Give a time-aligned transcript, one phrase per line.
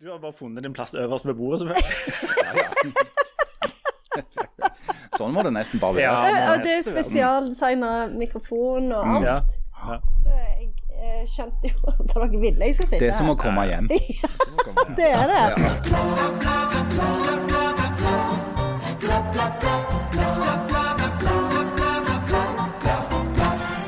[0.00, 1.84] Du har bare funnet din plass øverst ved bordet, selvfølgelig.
[5.18, 6.04] Sånn må det nesten bare være.
[6.06, 6.52] Ja.
[6.52, 9.26] Og det er jo spesialdesigna mikrofon og alt.
[9.26, 9.34] Ja.
[9.90, 9.98] ja.
[10.22, 10.70] Så jeg
[11.02, 13.86] eh, skjønte jo at dere ville jeg skulle sitte Det er som å komme hjem.
[14.22, 14.30] ja,
[14.94, 15.48] Det er det.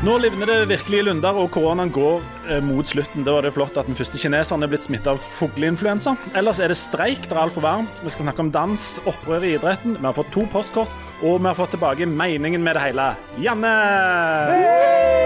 [0.01, 3.21] Nå livner det virkelig i Lunder, og koronaen går eh, mot slutten.
[3.27, 6.14] Da var det flott at den første kineseren er blitt smittet av fugleinfluensa.
[6.41, 8.00] Ellers er det streik, det er altfor varmt.
[8.00, 10.00] Vi skal snakke om dans, opprør i idretten.
[10.00, 13.11] Vi har fått to postkort, og vi har fått tilbake meningen med det hele.
[13.44, 15.19] Janne!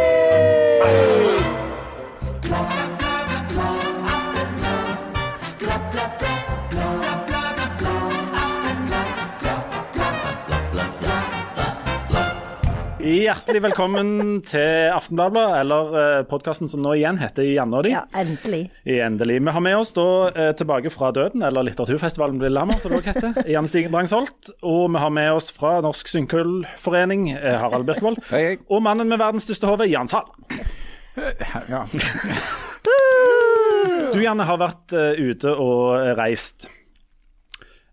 [13.05, 17.91] Hjertelig velkommen til Aftenbladet, eller eh, podkasten som nå igjen heter Janne og de.
[17.93, 18.63] Ja, endelig.
[18.89, 19.37] Endelig.
[19.45, 23.03] Vi har med oss da eh, tilbake fra døden, eller Litteraturfestivalen på Lillehammer, som det
[23.03, 23.43] også heter.
[23.53, 24.55] Jan Stigen Drangsholt.
[24.65, 28.23] Og vi har med oss fra Norsk Synkhullforening, eh, Harald Birkvold.
[28.31, 28.57] Hei, hei.
[28.73, 30.33] Og mannen med verdens største hode, Jan Sahl.
[31.69, 31.85] Ja.
[34.15, 36.71] Du, Janne, har vært ute og reist.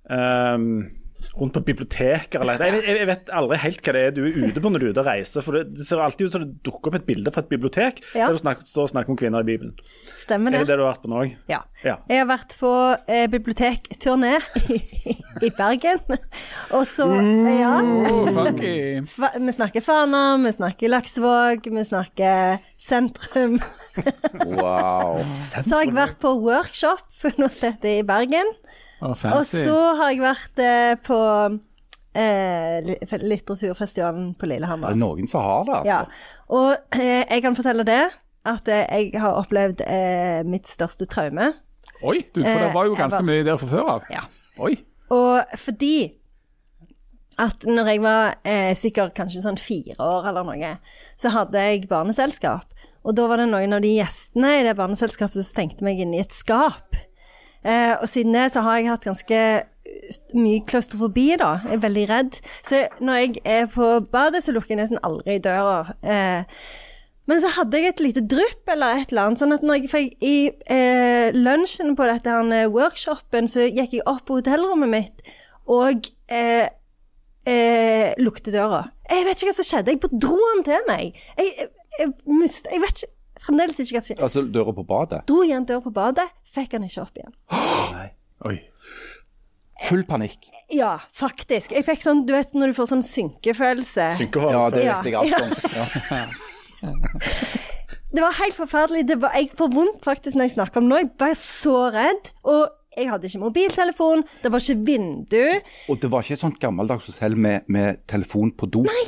[0.08, 1.00] Ehm,
[1.31, 4.59] rundt på biblioteker eller jeg jeg vet aldri helt hva det er du er ute
[4.63, 5.45] på når du er ute og reiser.
[5.45, 8.01] For det, det ser alltid ut som det dukker opp et bilde fra et bibliotek
[8.13, 8.25] Ja.
[8.27, 9.71] der du snakker, står og snakker om kvinner i Bibelen.
[10.19, 10.59] Stemmer det.
[10.59, 10.77] Er det det?
[10.81, 11.35] du har vært på nå òg?
[11.47, 11.61] Ja.
[11.85, 11.95] Ja.
[12.11, 12.71] Jeg har vært på
[13.07, 14.33] eh, bibliotekturné
[14.75, 14.81] i,
[15.47, 16.03] i Bergen.
[16.75, 17.07] Og så
[17.61, 17.77] Ja.
[18.35, 18.75] Funky.
[19.02, 23.55] Vi snakker Fana, vi snakker Laksevåg, vi snakker sentrum.
[24.45, 25.21] Wow.
[25.35, 28.52] Så har jeg vært på workshop på Universitetet i Bergen.
[29.02, 31.17] Å, Og så har jeg vært eh, på
[32.13, 32.77] eh,
[33.25, 34.91] litteraturfestivalen på Lillehammer.
[34.91, 35.99] Det er noen som har det, Ja.
[36.03, 36.38] altså.
[36.52, 38.02] Og eh, jeg kan fortelle det,
[38.45, 41.53] at eh, jeg har opplevd eh, mitt største traume.
[42.03, 44.03] Oi, du, for det var jo Eh, ganske var- mye der fra før av.
[44.11, 44.23] Ja.
[44.59, 44.75] Oi.
[45.11, 45.93] Og fordi
[47.41, 50.76] at når jeg var eh, sikkert kanskje sånn fire år eller noe,
[51.17, 52.67] så hadde jeg barneselskap.
[53.03, 56.14] Og da var det noen av de gjestene i det barneselskapet som stengte meg inn
[56.14, 56.93] i et skap.
[57.66, 61.58] Eh, og siden det så har jeg hatt ganske eh, mye klaustrofobi, da.
[61.66, 62.39] Jeg er veldig redd.
[62.67, 65.94] Så når jeg er på badet, så lukker jeg nesten aldri døra.
[66.02, 66.64] Eh,
[67.30, 69.92] men så hadde jeg et lite drypp eller et eller annet, sånn at når jeg
[69.92, 70.36] fikk i
[70.73, 75.21] eh, lunsjen på dette her eh, workshopen, så gikk jeg opp på hotellrommet mitt
[75.71, 76.66] og eh,
[77.45, 78.88] eh, lukte døra.
[79.11, 81.21] Jeg vet ikke hva som skjedde, jeg dro den til meg.
[81.38, 81.70] Jeg, jeg,
[82.00, 83.14] jeg, mist, jeg vet ikke,
[83.45, 84.27] fremdeles ikke hva som skjedde.
[84.27, 85.23] Altså døra på badet.
[85.29, 87.33] Dro igjen døra på badet, fikk han ikke opp igjen.
[88.49, 88.57] Oi.
[89.87, 90.45] Full panikk.
[90.73, 91.73] Ja, faktisk.
[91.73, 94.11] Jeg fikk sånn, du vet når du får sånn synkefølelse.
[94.19, 94.53] Synkehår.
[94.53, 95.49] Ja, det visste jeg alt om.
[95.73, 96.25] Ja.
[98.11, 99.05] Det var helt forferdelig.
[99.07, 100.97] Det var, jeg får vondt faktisk når jeg snakker om det nå.
[100.99, 102.31] Jeg ble så redd.
[102.43, 102.65] Og
[102.97, 105.45] jeg hadde ikke mobiltelefon, det var ikke vindu.
[105.87, 108.81] Og det var ikke et sånt gammeldags hotell med, med telefon på do.
[108.83, 109.05] Nei,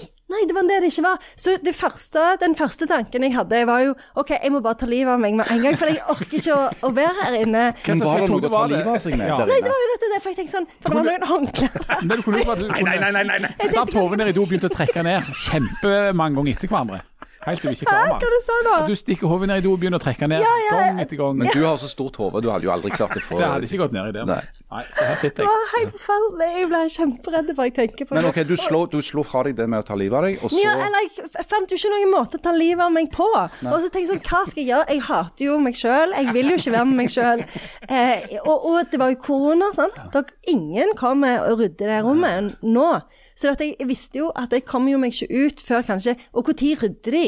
[0.47, 1.17] det var det det ikke var.
[1.39, 4.89] Så det første, den første tanken jeg hadde, var jo OK, jeg må bare ta
[4.89, 7.63] livet av meg med en gang, for jeg orker ikke å, å være her inne.
[7.87, 9.37] Men var det noe å ta livet av seg med Ja.
[9.39, 11.71] der Nei, det var jo dette derfor jeg tenkte sånn, for det var noen håndklær.
[12.03, 15.03] Det Nei, nei, nei, nei, nei, Stapp hodet ned i do og begynte å trekke
[15.05, 17.01] ned kjempemange ganger etter hverandre.
[17.45, 18.87] Helt til du ikke klarer mer.
[18.87, 21.19] du stikker hodet ned i do og begynner å trekke ned Ja, ja, gang etter
[21.19, 21.37] gang.
[21.37, 23.67] Men du har så stort hode, du hadde jo aldri klart å få Det hadde
[23.69, 24.25] ikke gått ned i det.
[24.29, 24.39] Nei.
[24.73, 25.53] Nei, så her sitter Det jeg.
[25.53, 26.49] var helt forferdelig.
[26.59, 28.25] Jeg ble kjemperedd bare jeg tenker på Men.
[28.31, 30.49] OK, du slo, du slo fra deg det med å ta livet av deg, og
[30.53, 33.27] så Ja, eller jeg fant jo ikke noen måte å ta livet av meg på.
[33.33, 34.87] Og så tenkte jeg sånn, hva skal jeg gjøre?
[34.95, 36.15] Jeg hater jo meg sjøl.
[36.17, 37.43] Jeg vil jo ikke være med meg sjøl.
[37.89, 39.99] Eh, og, og det var jo korona, sant.
[40.13, 42.87] Dere, ingen kommer og rydder det rommet nå.
[43.35, 46.45] Så at jeg visste jo at jeg kom jo meg ikke ut før kanskje Og
[46.47, 47.25] når rydder de?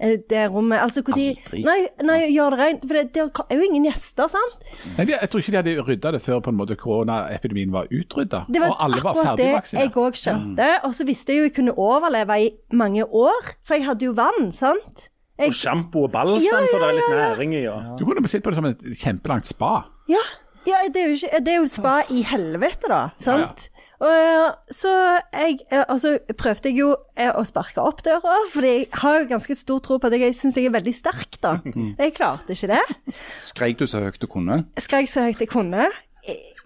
[0.00, 2.84] eh, Det rommet, altså hvor de, Nei, nei, gjør det rent.
[2.86, 4.68] For det, det er jo ingen gjester, sant?
[4.96, 8.44] Nei, jeg tror ikke de hadde rydda det før på en måte koronaepidemien var utrydda.
[8.48, 10.68] Det var Og alle var akkurat det jeg òg skjønte.
[10.86, 14.12] Og så visste jeg jo jeg kunne overleve i mange år, for jeg hadde jo
[14.18, 15.08] vann, sant?
[15.38, 17.26] Jeg, Og sjampo og balsam, Ja, så det er litt ja, ja.
[17.34, 17.60] næring i.
[17.66, 17.76] Ja.
[17.98, 19.84] Du kunne sett på det som et kjempelangt spa.
[20.10, 20.22] ja,
[20.66, 23.02] ja det, er jo ikke, det er jo spa i helvete, da.
[23.22, 23.68] Sant?
[23.98, 24.90] Og eh, så
[25.34, 29.56] jeg, altså, prøvde jeg jo eh, å sparke opp døra, for jeg har jo ganske
[29.58, 31.56] stor tro på at jeg syns jeg er veldig sterk, da.
[31.98, 33.16] Jeg klarte ikke det.
[33.46, 34.60] skreik du så høyt du kunne.
[34.78, 35.88] Skrek så høyt jeg kunne.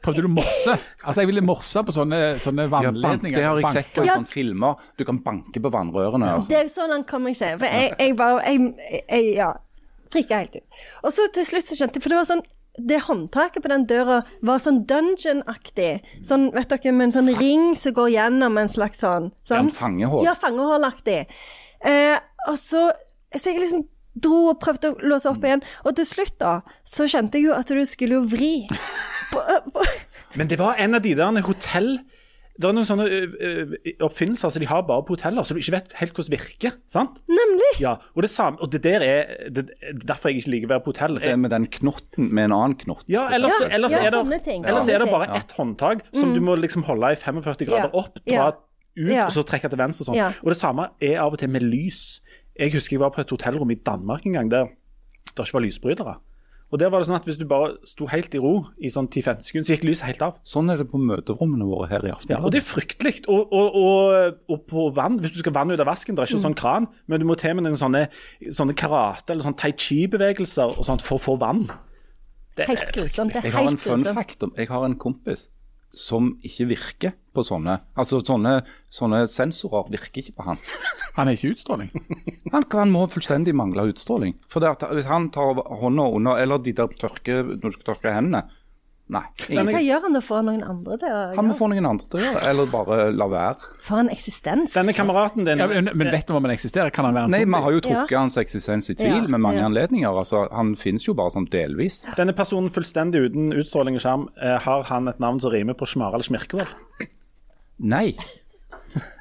[0.03, 0.75] Prøvde du morse?
[1.07, 3.37] Altså, jeg ville morse på sånne, sånne Ja, vannledninger.
[3.39, 4.81] det har jeg sett på i sånne filmer.
[4.99, 6.33] Du kan banke på vannrørene.
[6.37, 6.51] Altså.
[6.51, 7.53] Det er så langt kom jeg ikke.
[7.63, 8.73] For jeg, jeg bare jeg,
[9.07, 9.53] jeg, Ja.
[10.13, 10.81] Frika helt ut.
[11.07, 12.43] Og så til slutt så skjønte jeg For det var sånn
[12.79, 16.01] det håndtaket på den døra var sånn dungeon-aktig.
[16.25, 19.31] Sånn, vet dere, med en sånn ring som går gjennom en slags sånn.
[19.51, 19.99] Ja, en sånn.
[20.25, 21.25] Ja, fangehålaktig.
[21.85, 22.93] Eh, og så
[23.33, 25.63] Så jeg liksom dro og prøvde å låse opp igjen.
[25.89, 28.69] Og til slutt, da, så kjente jeg jo at du skulle jo vri.
[30.37, 31.95] Men det var en av de der hotell...
[32.63, 33.07] Det er noen sånne
[34.07, 36.77] oppfinnelser som de har bare på hoteller, så du ikke vet helt hvordan det virker.
[36.93, 37.19] sant?
[37.29, 37.71] Nemlig.
[37.83, 40.73] Ja, Og det samme, og det der er det, er derfor jeg ikke liker å
[40.75, 41.19] være på hotell.
[41.23, 43.05] Det med den knotten med en annen knott.
[43.11, 44.65] Ja, ellers, Ja, ellers, ja, er, det, ting.
[44.65, 47.95] ellers er det bare bare ett håndtak som du må liksom holde i 45 grader
[47.95, 48.49] opp, dra Ja.
[48.97, 49.27] ut Ja.
[49.27, 50.05] og så trekke til venstre.
[50.05, 50.15] sånn.
[50.17, 50.29] Ja.
[50.43, 52.21] Og det samme er av og til med lys.
[52.59, 54.65] Jeg husker jeg var på et hotellrom i Danmark en gang der
[55.35, 56.17] det ikke var lysbrytere.
[56.73, 59.07] Og der var det sånn at Hvis du bare sto helt i ro i sånn
[59.13, 60.39] 10-15 sekunder, så gikk lyset helt av.
[60.49, 62.31] Sånn er det på møterommene våre her i aften.
[62.33, 63.21] Ja, og det er fryktelig.
[63.29, 66.27] Og, og, og, og på vann, hvis du skal vann ut av vasken, det er
[66.33, 66.45] ikke Mm.
[66.45, 68.09] en sånn kran, men du må til med noen sånne,
[68.49, 71.67] sånne karate- eller sånn tai chi-bevegelser og sånt for å få vann.
[72.57, 73.37] Det er Helt grusomt.
[73.37, 74.43] Er Jeg har en fun fact.
[74.43, 75.49] om- Jeg har en kompis
[75.93, 77.79] som ikke virker på sånne.
[77.99, 78.61] Altså sånne,
[78.93, 80.61] sånne sensorer virker ikke på han.
[81.17, 81.91] Han er ikke utstråling.
[82.55, 84.35] Han, han må fullstendig mangle utstråling.
[84.49, 88.13] For at Hvis han tar hånda under, eller de der tørke, når du skal tørke
[88.13, 88.43] hendene
[89.13, 89.25] Nei.
[89.51, 91.67] Men hva gjør han da Får han noen andre til å gjøre han må få
[91.69, 93.71] noen andre til å gjøre det, eller bare la være.
[93.83, 94.73] For en eksistens.
[94.73, 96.93] Denne kameraten din Ja, men, men vet du om han eksisterer?
[96.95, 97.85] Kan han være en Nei, vi har jo Ja.
[97.89, 99.67] trukket hans eksistens i tvil Ja, med mange ja.
[99.69, 100.09] anledninger.
[100.09, 102.07] Altså, Han finnes jo bare sånn delvis.
[102.17, 105.89] Denne personen fullstendig uten utstråling og skjerm, eh, har han et navn som rimer på
[105.91, 106.73] Smarel Smirkevold?
[107.83, 108.15] Nei.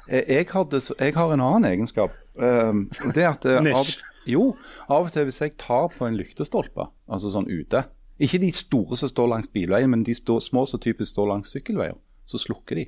[0.08, 0.66] Jeg, har,
[1.00, 2.12] jeg har en annen egenskap.
[2.36, 3.88] Um, det at eh, av.
[4.28, 4.52] Jo,
[4.88, 7.84] av og til hvis jeg tar på en lyktestolpe, altså sånn ute
[8.22, 11.50] Ikke de store som står langs bilveien, men de stå, små som typisk står langs
[11.54, 11.96] sykkelveier.
[12.28, 12.84] Så slukker de.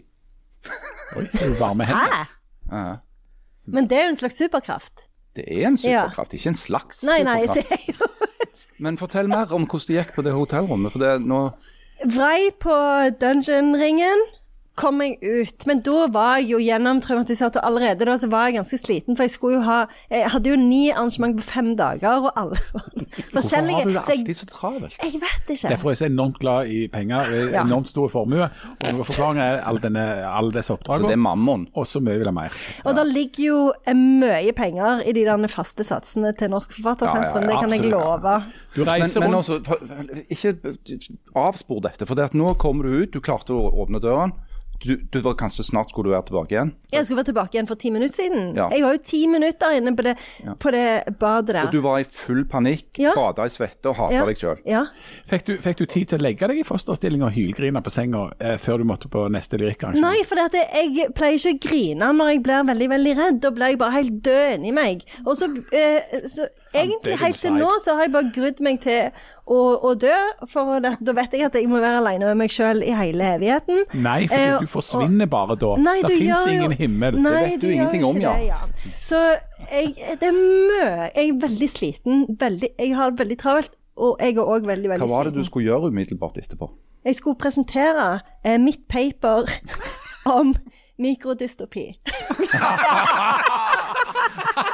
[1.18, 2.14] Oi, er du varme hender.
[2.14, 2.26] Hæ?
[2.70, 2.96] Ja.
[3.66, 5.08] Men det er jo en slags superkraft.
[5.34, 6.04] Det er en Ja.
[6.06, 7.68] superkraft, ikke en slags Nei, nei, superkraft.
[7.70, 8.10] det er jo
[8.78, 10.92] Men fortell mer om hvordan det gikk på det hotellrommet.
[10.92, 11.40] For det, nå,
[12.06, 12.74] Vrei på
[13.20, 14.20] dungeon-ringen.
[14.76, 15.66] Kom jeg ut.
[15.70, 19.14] Men da var jeg jo gjennomtraumatisert, og allerede da så var jeg ganske sliten.
[19.14, 22.58] For jeg skulle jo ha Jeg hadde jo ni arrangement på fem dager, og alle
[22.74, 24.96] var hvorfor har du det så jeg, alltid så travelt?
[25.02, 25.68] jeg vet ikke.
[25.70, 27.62] Derfor er jeg så enormt glad i penger, Ja.
[27.62, 28.48] enormt stor formue.
[28.90, 31.68] Og noen er alle, denne, alle disse Så det er mammon.
[31.74, 32.50] Og så mye vil jeg mer.
[32.84, 37.46] Og det ligger jo eh, mye penger i de der faste satsene til Norsk Forfattersentrum,
[37.46, 38.34] Ja, ja, ja, det kan jeg love.
[38.74, 39.48] Du Men, reiser men rundt.
[39.48, 39.78] også, for-
[40.30, 40.56] ikke
[41.36, 42.06] avspor dette.
[42.06, 44.32] For det at nå kommer du ut, du klarte å åpne døren.
[44.84, 46.72] Du, du var kanskje snart skulle du være tilbake igjen.
[46.92, 48.50] Jeg skulle være tilbake igjen for ti minutter siden.
[48.58, 48.68] Ja.
[48.70, 50.14] Jeg var jo ti minutter inne på det,
[50.60, 50.84] på det
[51.20, 51.68] badet der.
[51.70, 53.14] Og du var i full panikk, Ja.
[53.16, 54.24] bada i svette og hata ja.
[54.28, 54.60] deg sjøl.
[54.68, 54.84] Ja.
[55.30, 58.26] Fikk du, fikk du tid til å legge deg i fosterstilling og hylgrine på senga
[58.38, 60.04] eh, før du måtte på neste lyrikkarrangement?
[60.04, 63.40] Nei, for det at jeg pleier ikke å grine når jeg blir veldig veldig redd.
[63.44, 65.04] Da blir jeg bare helt død inni meg.
[65.24, 69.10] Og så, eh, så egentlig helt til nå så har jeg bare grudd meg til
[69.44, 70.14] å, å dø.
[70.50, 73.30] For det, da vet jeg at jeg må være alene med meg sjøl i hele
[73.36, 73.84] evigheten.
[74.04, 75.74] Nei, for Eh, du forsvinner bare da.
[75.80, 77.18] Nei, det fins ingen himmel.
[77.24, 78.34] Nei, vet du ingenting om, ja.
[78.36, 78.60] det, ja.
[79.00, 79.20] Så
[79.70, 80.84] jeg, det er mø...
[81.14, 82.24] Jeg er veldig sliten.
[82.40, 83.74] Veldig, jeg har det veldig travelt.
[83.94, 85.12] Og jeg er òg veldig, veldig sliten.
[85.12, 86.70] Hva var det du skulle gjøre umiddelbart etterpå?
[87.04, 88.08] Jeg skulle presentere
[88.42, 89.46] eh, mitt paper
[90.38, 90.54] om
[90.98, 91.92] mikrodystopi.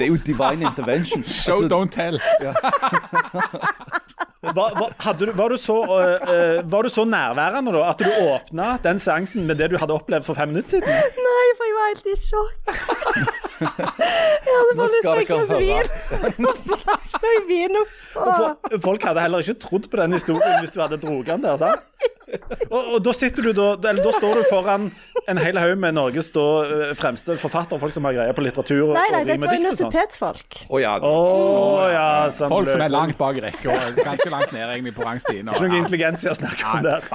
[0.00, 1.22] Det er jo divine intervention.
[1.44, 2.20] Show, Altså, don't tell.
[4.40, 8.00] Var, var, hadde du, var, du så, uh, uh, var du så nærværende da, at
[8.00, 10.88] du åpna den seansen med det du hadde opplevd for fem minutter siden?
[11.26, 13.49] Nei, for jeg var helt i sjokk.
[13.60, 17.76] jeg hadde bare lyst til et glass dere vin.
[18.80, 21.56] Folk hadde heller ikke trodd på den historien hvis du hadde dratt den der.
[21.60, 21.82] sant?
[22.70, 24.84] Og, og da sitter du da, eller da står du foran
[25.30, 28.84] en hel haug med Norges da, øh, fremste forfattere, folk som har greie på litteratur
[28.84, 30.60] og, Nei, nei, og dette rim og var universitetsfolk.
[30.70, 34.66] Å ja, Oh, ja, sånn Folk som er langt bak rekka, og ganske langt ned
[34.68, 35.50] egentlig på rangstigen.
[35.50, 37.08] Ikke noe intelligens i å snakke om der.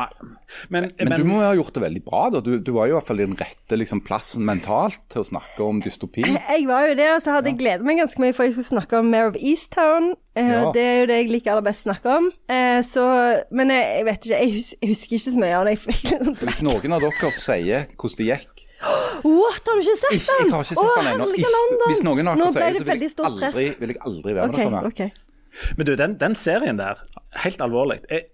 [0.69, 2.25] Men, Men men, du må jo ha gjort det veldig bra.
[2.35, 2.43] da.
[2.45, 5.27] Du, du var jo i hvert fall i den rette liksom, plassen mentalt til å
[5.31, 6.27] snakke om dystopi.
[6.55, 8.67] Jeg var jo det, og så hadde jeg gledet meg ganske mye, for jeg skulle
[8.69, 10.11] snakke om Mare of Easttown.
[10.35, 10.71] Eh, Ja.
[10.75, 12.29] Det er jo det jeg liker aller best å snakke om.
[12.51, 13.05] Eh, så,
[13.55, 15.75] men jeg, jeg vet ikke, jeg, hus jeg husker ikke så mye av det.
[15.85, 18.65] Sånn Hvis noen av dere sier hvordan det gikk
[19.25, 21.27] What, har du ikke sett ikke, Jeg har ikke sett den ennå.
[21.87, 24.57] Hvis noen av dere sier det så vil jeg aldri, vil jeg aldri være Ok,
[24.59, 24.91] med dere.
[24.91, 25.09] Okay.
[25.79, 26.99] men du, den, den serien der,
[27.45, 28.27] helt alvorlig jeg-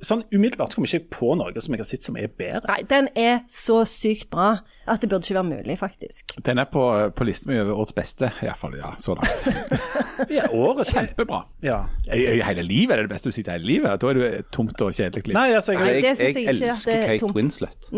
[0.00, 2.62] Sånn umiddelbart kommer jeg ikke på noe som jeg har sett som er bedre.
[2.70, 6.34] Nei, den er så sykt bra at det burde ikke være mulig, faktisk.
[6.46, 6.84] Den er på,
[7.16, 9.90] på listen min over årets beste, iallfall ja, så langt.
[10.28, 11.38] Ja, året Kjempebra.
[11.64, 11.78] Ja.
[12.12, 14.00] I, I hele livet er det det beste du sitter i hele livet.
[14.02, 15.36] Da er det et tomt og kjedelig liv.
[15.36, 17.32] Nei, altså, Nei, jeg, Jeg, jeg jeg elsker er Kate tomt.
[17.32, 17.38] Mm.
[17.40, 17.88] Winslet.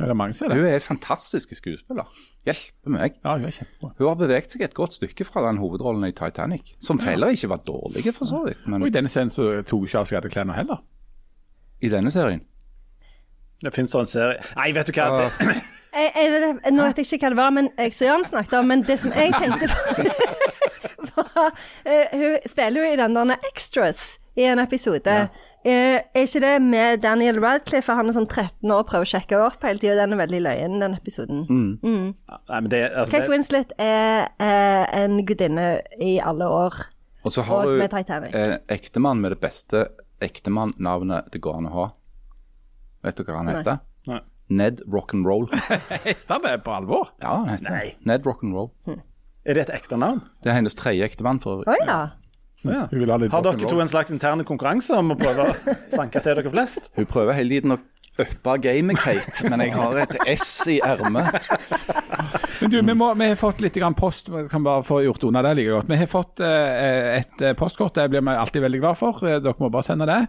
[0.00, 0.58] Er det mange som er det?
[0.62, 2.08] Hun er en fantastisk skuespiller.
[2.48, 3.18] Hjelpe meg.
[3.24, 3.92] Ja, hun er kjempebra.
[3.98, 7.52] Hun har beveget seg et godt stykke fra den hovedrollen i Titanic, som heller ikke
[7.52, 8.64] var dårlig, for så vidt.
[8.66, 10.80] Men Og i denne scenen så tok hun ikke av seg alle klærne heller.
[11.80, 12.40] I denne serien
[13.62, 15.08] det finnes en serie Nei, vet du hva.
[15.40, 15.56] Det,
[15.98, 18.66] Jeg, jeg, vet- nå vet jeg ikke hva det var, men jeg Jan snakket om,
[18.70, 21.48] men det som jeg tenkte på var,
[21.88, 24.02] eh, Hun spiller jo i den der Extras
[24.38, 25.14] i en episode.
[25.66, 27.90] Eh, er ikke det med Daniel Radcliffe?
[27.98, 29.96] Han er sånn 13 år og prøver å sjekke opp hele tida.
[29.98, 31.40] Den er veldig løyen, den episoden.
[31.82, 35.66] Nei, men det, altså, Kate det, Winslet er er en gudinne
[35.98, 36.78] i alle år.
[37.26, 38.36] Og så har Og Titanic.
[38.38, 39.88] eh, ektemann med det beste
[40.24, 41.86] ektemann-navnet det går an å ha.
[43.06, 43.80] Vet du hva han heter?
[44.10, 44.20] Nei.
[44.48, 45.44] Ned Rock'n'Roll.
[46.06, 47.10] Heter det på alvor?
[47.20, 47.90] Ja, han heter Nei.
[48.08, 48.70] Ned Rock'n'Roll.
[49.44, 50.22] er det et ekte navn?
[50.42, 51.40] Det er hennes tredje ektemann.
[51.42, 51.98] for Å ja.
[52.66, 52.86] Ja.
[52.90, 56.50] Ha Har dere to en slags interne konkurranse om å prøve å sanke til dere
[56.50, 56.88] flest?
[56.96, 57.78] Hun prøver hele tiden å
[58.18, 61.38] uppe gamet, Kate, men jeg har et S i ermet.
[62.60, 65.42] Men du, vi, må, vi har fått litt post, vi kan bare få gjort unna
[65.46, 65.90] det like godt.
[65.90, 69.22] Vi har fått eh, et eh, postkort, det blir vi alltid veldig glad for.
[69.22, 70.22] Eh, Dere må bare sende det.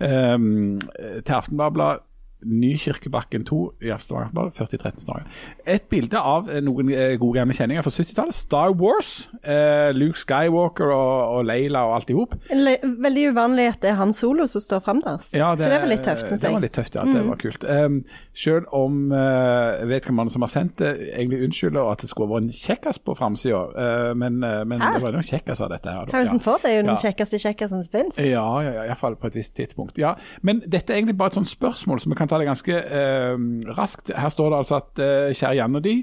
[0.00, 2.06] Um, til Aftenbladet.
[2.44, 5.30] Nykirkebakken 2 i Stavanger, 4013 Stavanger.
[5.66, 8.34] Et bilde av eh, noen eh, gode gamle kjenninger fra 70-tallet.
[8.36, 9.28] Star Wars.
[9.42, 12.34] Eh, Luke Skywalker og, og Leila og alt i hop.
[12.50, 15.34] Veldig uvanlig at det er han solo som står fremderst.
[15.36, 17.04] Ja, Så det var litt tøft, syns Det var litt tøft, ja.
[17.10, 17.64] Det var kult.
[17.68, 18.00] Um,
[18.36, 22.54] selv om uh, vedkommende som har sendt det, egentlig unnskylder at det skulle vært en
[22.60, 26.08] kjekkas på framsida, uh, men, uh, men det var noen kjekkas av dette her.
[26.08, 26.16] da.
[26.16, 26.44] Harrison Ja.
[26.46, 26.98] Ford er jo den Ja.
[27.04, 28.18] kjekkeste kjekkasen som fins.
[28.18, 29.98] Ja, ja, ja, iallfall på et visst tidspunkt.
[30.00, 32.76] Ja, Men dette er egentlig bare et sånt spørsmål, som vi kan ta det ganske
[32.78, 33.36] eh,
[33.76, 34.12] raskt.
[34.16, 35.96] Her står det altså at eh, kjære Jan og de,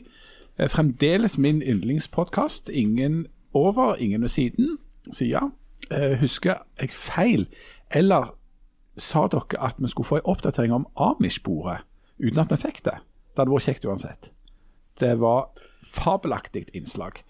[0.58, 2.70] eh, fremdeles min yndlingspodkast.
[2.70, 4.78] Ingen over, ingen ved siden,
[5.12, 5.46] sier ja.
[5.92, 7.48] Eh, husker jeg feil,
[7.96, 8.34] eller
[8.98, 11.86] sa dere at vi skulle få en oppdatering om Amish-bordet,
[12.20, 12.98] uten at vi fikk det?
[13.32, 14.32] Det hadde vært kjekt uansett.
[15.00, 15.52] Det var
[15.86, 17.22] fabelaktig innslag.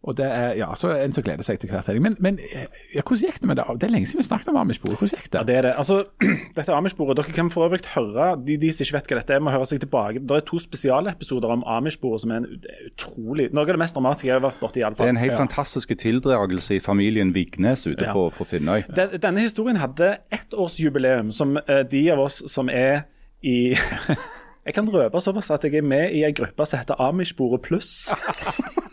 [0.00, 2.00] Og det er ja, så en som gleder seg til hver sending.
[2.06, 3.66] Men, men ja, hvordan gikk det med det?
[3.82, 4.96] Det er lenge siden vi snakket om Amish-bordet.
[4.96, 5.36] Hvordan gikk det?
[5.36, 5.72] Ja, det er det.
[5.82, 5.98] Altså,
[6.56, 9.42] dette Amish-bordet, Dere kan for øvrig høre de, de som ikke vet hva dette er,
[9.44, 10.22] må høre seg tilbake.
[10.24, 12.48] Det er to spesialepisoder om Amish-bordet som er en
[12.88, 15.92] utrolig Noe av det mest dramatiske jeg har vært borti, Det er en helt fantastisk
[16.00, 18.16] tildragelse i familien Vignes ute Ja.
[18.16, 18.86] på, på Finnøy.
[18.96, 23.02] Den, denne historien hadde ettårsjubileum, som eh, de av oss som er
[23.44, 23.74] i
[24.66, 28.10] Jeg kan røpe såpass at jeg er med i ei gruppe som heter Amish-bordet pluss.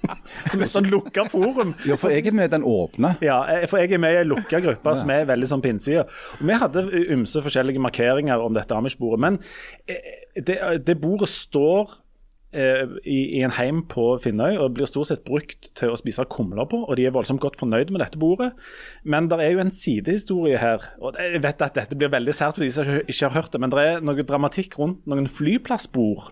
[0.51, 1.75] som et sånn lukka forum.
[1.87, 3.15] Ja, for jeg er med i den åpne.
[3.25, 5.75] Ja, eh, for jeg er med i en lukka gruppe som er veldig sånn på
[5.77, 9.39] Vi hadde ymse forskjellige markeringer om dette Amish-bordet, men
[9.87, 11.89] eh, det, det bordet står
[12.53, 16.25] eh, i, i en heim på Finnøy og blir stort sett brukt til å spise
[16.31, 18.53] kumler på, og de er voldsomt godt fornøyd med dette bordet.
[19.03, 22.59] Men det er jo en sidehistorie her, og jeg vet at dette blir veldig sært
[22.59, 26.31] for de som ikke har hørt det, men det er noe dramatikk rundt noen flyplassbord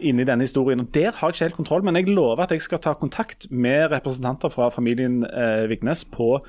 [0.00, 0.80] inni denne historien.
[0.80, 3.46] og Der har jeg ikke helt kontroll, men jeg lover at jeg skal ta kontakt
[3.50, 6.46] med representanter fra familien eh, Vignes på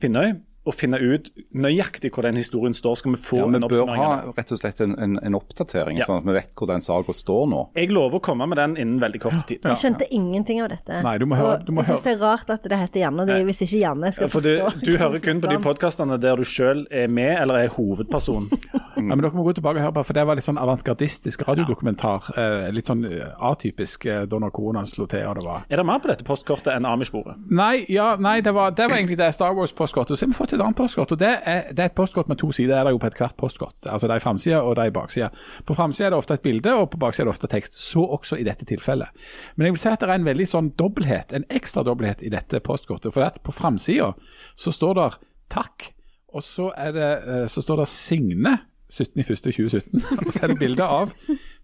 [0.00, 0.34] Finnøy
[0.64, 2.94] og finne ut nøyaktig hvor den historien står.
[3.00, 4.34] Skal vi få Ja, vi en bør oppsummering ha av det?
[4.38, 6.04] rett og slett en, en, en oppdatering, Ja.
[6.06, 7.62] sånn at vi vet hvor den saken står nå.
[7.74, 9.58] Jeg lover å komme med den innen veldig kort tid.
[9.64, 11.02] Jeg skjønte ingenting av dette.
[11.02, 13.26] Nei, du må høre- du må jeg syns det er rart at det heter Janne
[13.26, 14.80] de, hvis ikke Janne skal For du, forstå.
[14.84, 18.50] du du hører kun på de podkastene der du sjøl er med eller er hovedperson.
[19.02, 21.40] Ja, men dere må gå tilbake og høre på, for det var litt sånn avantgardistisk
[21.48, 22.26] radiodokumentar.
[22.38, 25.24] Eh, litt sånn eh, atypisk eh, da når koronaen slo til.
[25.26, 25.64] og det var...
[25.72, 27.34] Er det mer på dette postkortet enn Amish-bordet?
[27.50, 30.18] Nei, ja, nei det, var, det var egentlig det Star Wars-postkortet.
[30.20, 31.12] Så har vi fått et annet postkort.
[31.12, 32.76] og Det er, det er et postkort med to sider.
[32.76, 33.76] Er det jo på ethvert postkort.
[33.86, 35.30] Altså Det er framsida og det er baksida.
[35.66, 37.80] På framsida er det ofte et bilde, og på baksida er det ofte tekst.
[37.80, 39.08] Så også i dette tilfellet.
[39.56, 42.32] Men jeg vil si at det er en veldig sånn dobbelthet, en ekstra dobbelthet i
[42.32, 43.12] dette postkortet.
[43.14, 44.12] For at på framsida
[44.54, 45.10] så står det
[45.52, 45.92] 'takk',
[46.34, 48.71] og så, det, eh, så står det 'Signe'.
[48.92, 50.26] 17.01.2017.
[50.26, 51.12] Og så er det bilde av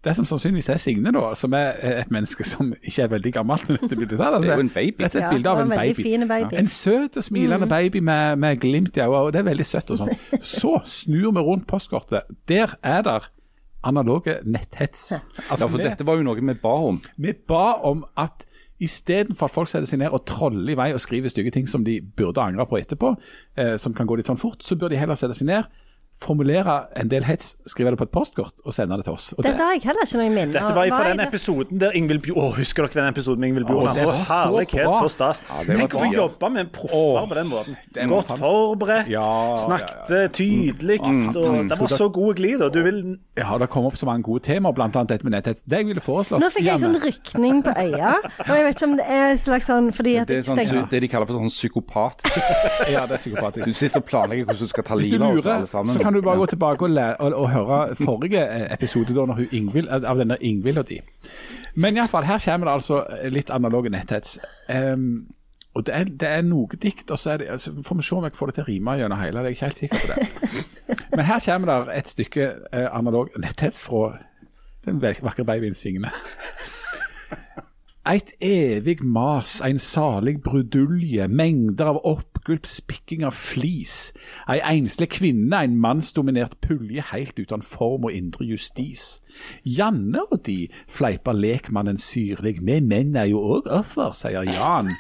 [0.05, 3.67] det som sannsynligvis er Signe, da, som er et menneske som ikke er veldig gammelt.
[3.69, 4.31] dette bildet her.
[4.39, 5.03] Altså, Det er jo en baby.
[5.03, 6.07] Dette er et bilde av en baby.
[6.29, 6.55] baby.
[6.63, 9.91] En søt og smilende baby med, med glimt i øynene, og det er veldig søtt.
[9.91, 10.15] og sånn.
[10.59, 12.31] Så snur vi rundt postkortet.
[12.49, 13.29] Der er der
[13.85, 15.13] analoge netthets.
[15.13, 17.03] Altså, Ja, for dette var jo noe vi ba om.
[17.17, 18.47] vi ba om at
[18.81, 21.83] Istedenfor at folk setter seg ned og troller i vei og skriver stygge ting som
[21.83, 23.09] de burde angre på etterpå,
[23.59, 25.65] eh, som kan gå litt sånn fort, så bør de heller sette seg ned,
[26.21, 29.29] formulere en del hets, skrive det på et postkort og sende det til oss.
[29.39, 31.27] Og Dette har jeg heller ikke noe minne Dette var fra den det?
[31.31, 33.99] episoden der Ingvild Bjord Å, Husker dere den episoden med Ingvild Å, Bjordland?
[34.01, 35.43] det Å, var så herlighet, så stas.
[35.49, 37.77] Ja, Tenk å få jobbe med en proffer på den måten.
[37.95, 39.61] det Godt forberedt, Ja, ja, ja.
[39.63, 40.99] snakket tydelig.
[41.07, 42.63] Mm, og Det var så gode glid.
[42.67, 42.99] Og du vil
[43.39, 44.89] ja, det kom opp så mange gode temaer, bl.a.
[44.91, 45.63] dette med netthets.
[45.63, 48.75] Det jeg ville foreslått Nå fikk jeg en sånn rykning på øya, og jeg vet
[48.81, 51.39] ikke om det er slags sånn fordi at Det er sånn, det de kaller for
[51.39, 52.27] sånn psykopat.
[52.91, 53.65] Ja, det er psykopatisk.
[53.71, 55.95] Du sitter og planlegger hvordan du skal ta livet av oss alle sammen.
[56.09, 59.49] Kan du bare gå tilbake og, lære, og, og høre forrige eh, episode da, hun
[59.53, 61.01] Ingvild, av denne Ingvild og de.
[61.77, 63.03] Men iallfall, her kommer det altså
[63.35, 64.39] litt analoge netthets.
[64.73, 65.29] Um,
[65.77, 68.25] og det er, det er noe dikt, og så det, altså, får vi se om
[68.25, 69.45] jeg får det til å rime gjennom hele.
[69.45, 70.17] Jeg er ikke helt sikker på det.
[71.17, 74.09] Men her kommer det et stykke eh, analog netthets fra
[74.89, 76.11] den vakre babyen Signe.
[78.09, 84.13] Eit evig mas, ein salig brudulje, mengder av blautgulp spikking av flis.
[84.49, 89.21] Ei enslig kvinne, en mannsdominert pulje helt uten form og indre justis.
[89.65, 94.95] Janne og de, fleiper lekmannen syrlig, vi menn er jo òg offer, sier Jan.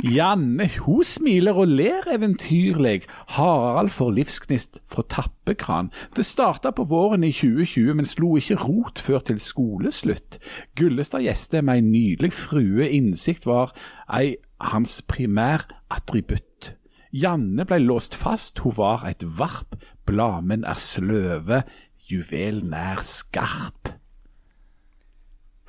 [0.00, 3.02] Janne hun smiler og ler eventyrlig.
[3.36, 5.90] Harald får livsgnist fra tappekran.
[6.16, 10.38] Det starta på våren i 2020, men slo ikke rot før til skoleslutt.
[10.76, 13.76] Gullestad med ei nydelig frue, innsikt var
[14.08, 16.74] ei hans primærattributt.
[17.12, 19.76] Janne blei låst fast, hun var et varp,
[20.06, 21.62] blamen er sløve,
[22.10, 23.92] juvelen er skarp.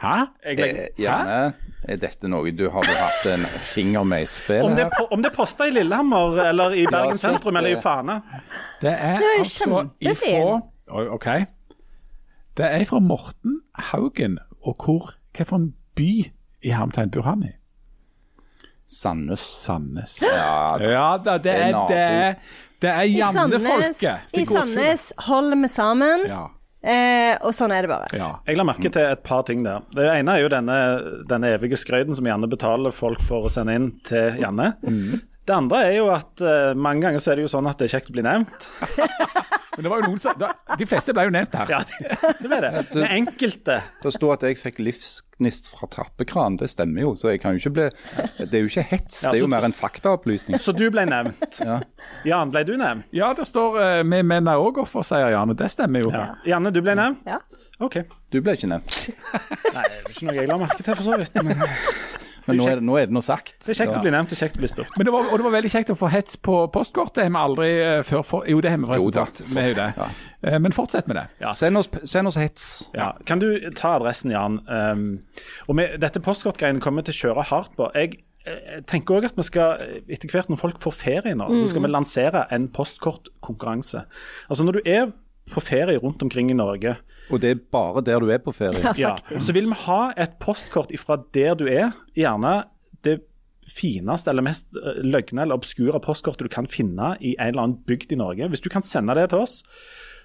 [0.03, 0.07] Hæ?
[0.45, 1.53] Jeg legger, Eh, Janne,
[1.87, 5.03] er dette noe du har hatt en finger med i om, spillet det, her?
[5.03, 8.21] er om det er posta i Lillehammer, eller i Bergen sentrum, eller i Fane?
[8.81, 10.61] Det er, Det er altså ifra
[11.13, 11.27] OK.
[12.57, 14.39] Det er fra Morten Haugen.
[14.63, 16.09] Og hvor hvilken by
[16.63, 17.51] i Hermetegn bor han i?
[18.93, 19.43] Sandnes.
[19.63, 20.17] Sandnes.
[20.21, 22.37] Ja, Ja da, det er det.
[22.83, 24.33] Det er Janne-folket.
[24.35, 26.41] i Sandnes holder vi sammen, Ja.
[26.83, 28.07] eh, og sånn er det bare.
[28.13, 28.31] ja.
[28.45, 29.81] Jeg la merke til et par ting der.
[29.95, 30.77] Det ene er jo denne,
[31.29, 34.73] denne evige skrøyten som Janne betaler folk for å sende inn til Janne.
[35.43, 37.89] Det andre er jo at uh, mange ganger så er det jo sånn at det
[37.89, 38.67] er kjekt å bli nevnt.
[39.73, 41.71] Men det var jo noen som, da, De fleste ble jo nevnt her.
[41.73, 42.71] Ja, det, det ble det.
[42.93, 46.59] Men enkelte Det sto at jeg fikk livsgnist fra tappekran.
[46.61, 47.87] Det stemmer jo, så jeg kan jo ikke bli
[48.37, 50.61] Det er jo ikke hets, Ja, det er jo mer en faktaopplysning.
[50.61, 51.59] Så du ble nevnt.
[51.59, 51.79] Ja.
[52.29, 53.09] Jan, ble du nevnt?
[53.15, 55.57] Ja, det står uh, 'Vi menn er òg offer', sier Janne.
[55.57, 56.13] Det stemmer jo.
[56.13, 56.27] Ja.
[56.53, 57.25] Janne, du ble nevnt?
[57.29, 57.41] Ja.
[57.83, 58.03] OK.
[58.31, 58.99] Du ble ikke nevnt,
[59.73, 61.33] Nei, det er ikke noe jeg la merke til, for så vidt.
[61.41, 61.65] Men
[62.47, 63.55] men nå er det, nå er det noe sagt.
[63.63, 64.97] det er kjekt å bli nevnt, det er kjekt å bli spurt.
[64.97, 67.13] Men det var, og det var veldig kjekt å få hets på postkort.
[67.15, 69.41] Det har vi aldri eh, før for, Jo, det har vi forresten fått.
[69.47, 70.09] Vi har jo det.
[70.43, 71.25] Eh, men fortsett med det.
[71.43, 71.53] Ja.
[71.55, 72.67] Send oss, send oss hets.
[72.97, 73.13] Ja.
[73.29, 73.47] Kan du
[73.79, 74.59] ta adressen, Jan?
[74.67, 75.07] Um,
[75.71, 77.87] og med, dette postkortgreiene kommer vi til å kjøre hardt på.
[77.95, 81.71] Jeg eh, tenker òg at vi skal, etter hvert når folk får ferie nå, så
[81.71, 84.03] skal vi lansere en postkortkonkurranse.
[84.49, 85.11] Altså når du er
[85.51, 86.97] på ferie rundt omkring i Norge,
[87.33, 88.93] Og det er bare der du er på ferie.
[88.99, 91.91] ja, så vil vi ha et postkort ifra der du er.
[92.17, 92.63] Gjerne
[93.03, 93.19] det
[93.73, 97.77] fineste eller mest eh, løgne eller obskure postkortet du kan finne i en eller annen
[97.87, 98.49] bygd i Norge.
[98.51, 99.61] Hvis du kan sende det til oss,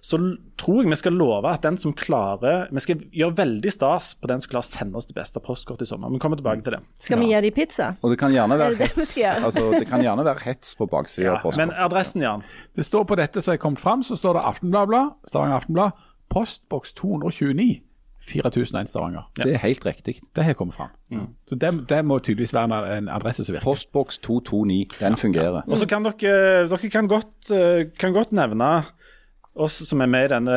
[0.02, 0.18] så
[0.58, 4.28] tror jeg vi skal love at den som klarer Vi skal gjøre veldig stas på
[4.30, 6.10] den som klarer å sende oss det beste postkortet i sommer.
[6.14, 6.80] Vi kommer tilbake til det.
[7.02, 7.88] Skal vi gi dem pizza?
[8.02, 10.44] Og det kan gjerne Er være det det hets det altså, Det kan gjerne være
[10.46, 11.74] hets på baksida Ja, av postkortet.
[11.74, 12.44] men adressen, Jan.
[12.78, 16.92] Det står på dette som er kommet fram, så står det Aftenbladet, Stavanger Aftenblad, postboks
[16.92, 17.80] 229,
[18.28, 19.30] 4001 Stavanger.
[19.36, 20.18] Det er helt riktig.
[20.36, 20.92] Det har kommet fram.
[21.46, 23.64] Så det, det må tydeligvis være en, adresse som virker.
[23.64, 25.62] Postboks 229, den fungerer.
[25.66, 28.82] Og så kan dere, dere kan godt, eh, kan godt nevne
[29.64, 30.56] oss som er med i denne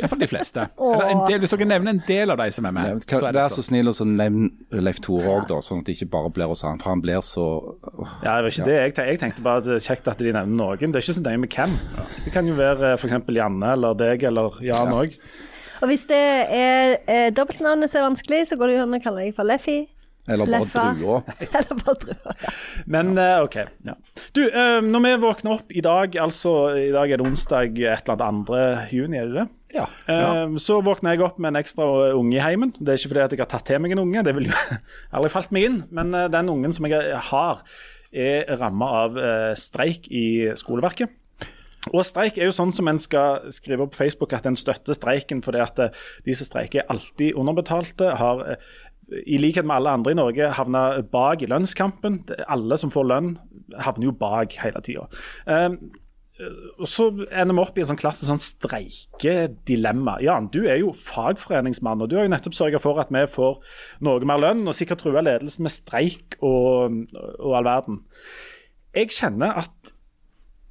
[0.00, 0.66] Iallfall de fleste.
[0.80, 3.06] Eller en del, hvis dere nevner en del av de som er med.
[3.06, 5.82] Kan, så er det Vær så snill og så nevn Leif Tore òg, da, sånn
[5.82, 6.80] at det ikke bare blir hos han.
[6.82, 7.46] For han blir så
[8.24, 9.08] Ja, det var ikke det jeg tenkte.
[9.10, 10.94] Jeg tenkte bare at det er kjekt at de nevner noen.
[10.94, 11.76] Det er ikke så nøye med hvem.
[12.24, 13.18] Det kan jo være f.eks.
[13.36, 15.04] Janne eller deg eller Jan Ja.
[15.84, 16.16] Og hvis det
[16.56, 19.44] er eh, dobbeltnavnet som er vanskelig, så går det jo an å kalle deg for
[19.44, 19.82] Leffy.
[20.28, 20.84] Eller bare Leffa.
[20.98, 21.18] drua.
[21.46, 22.34] Eller bare Drua.
[22.42, 22.52] Ja.
[22.96, 23.56] Men eh, OK.
[23.86, 23.94] Ja.
[24.34, 28.10] Du, eh, når vi våkner opp i dag, altså i dag er det onsdag et
[28.10, 28.62] eller annet 2.
[28.96, 29.46] juni, er det det?
[29.76, 29.86] Ja.
[30.10, 31.86] Eh, Så våkner jeg opp med en ekstra
[32.16, 32.72] unge i heimen.
[32.78, 34.80] Det er ikke fordi at jeg har tatt til meg en unge, det ville jo
[35.18, 35.78] aldri falt meg inn.
[35.94, 37.62] Men eh, den ungen som jeg har,
[38.16, 40.26] er ramma av eh, streik i
[40.58, 41.14] skoleverket.
[41.94, 45.38] Og streik er jo sånn som en skal skrive på Facebook at en støtter streiken
[45.44, 45.76] fordi at
[46.26, 48.40] de som streiker er alltid underbetalte, har
[49.06, 52.20] i likhet med alle andre i Norge havne bak i lønnskampen.
[52.50, 53.36] Alle som får lønn,
[53.78, 55.06] havner jo bak hele tida.
[56.76, 60.18] og så ender vi opp i en sånn klasse sånn streikedilemma.
[60.26, 63.56] Jan, du er jo fagforeningsmann, og du har jo nettopp sørga for at vi får
[64.04, 68.02] noe mer lønn, og sikkert trua ledelsen med streik og, og all verden.
[68.96, 69.94] Jeg kjenner at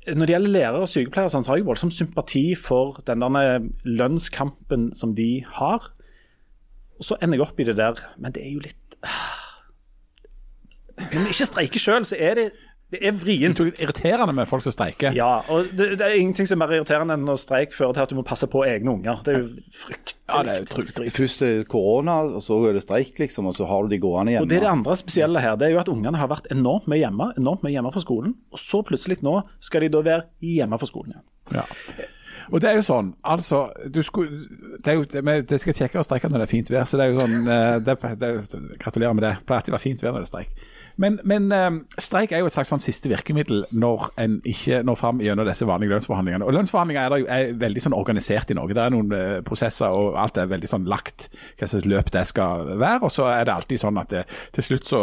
[0.05, 3.25] når det gjelder lærere og sykepleiere, sånn, så har jeg voldsom sympati for den
[3.89, 5.87] lønnskampen som de har.
[6.99, 8.99] Og så ender jeg opp i det der, men det er jo litt
[10.95, 12.45] Når vi ikke streiker sjøl, så er det,
[12.93, 13.57] det er vrient.
[13.59, 15.15] Det er irriterende med folk som streiker.
[15.17, 18.05] Ja, og det, det er ingenting som er mer irriterende enn når streik fører til
[18.05, 19.19] at du må passe på egne unger.
[19.25, 20.15] Det er jo fryktelig.
[20.31, 21.11] Ja, det er utrolig.
[21.13, 23.99] Først er det korona, og så er det streik, liksom, og så har du de
[24.01, 24.47] gående hjemme.
[24.47, 26.87] Og det er det andre spesielle her, det er jo at ungene har vært enormt
[26.91, 30.27] mye hjemme, enormt mye hjemme fra skolen, og så plutselig nå skal de da være
[30.55, 31.25] hjemme fra skolen igjen.
[31.59, 31.65] Ja.
[32.51, 33.65] Og det er jo sånn, altså
[34.05, 34.45] skulle,
[34.83, 35.05] det, er jo,
[35.49, 37.51] det, skal kjekkere og streike når det er fint vær, så det er jo sånn
[37.51, 38.31] eh, det, det,
[38.81, 39.35] Gratulerer med det.
[39.45, 40.65] Pleier alltid å være fint vær når det er streik.
[41.01, 44.99] Men, men eh, streik er jo et slags sånn siste virkemiddel når en ikke når
[44.99, 46.47] fram gjennom disse vanlige lønnsforhandlingene.
[46.47, 48.77] Og Lønnsforhandlinger er, jo, er veldig sånn organisert i Norge.
[48.77, 51.27] Det er noen eh, prosesser, og alt er veldig sånn lagt
[51.59, 53.01] hva slags løp det skal være.
[53.07, 54.23] Og så er det alltid sånn at det,
[54.55, 55.01] til slutt så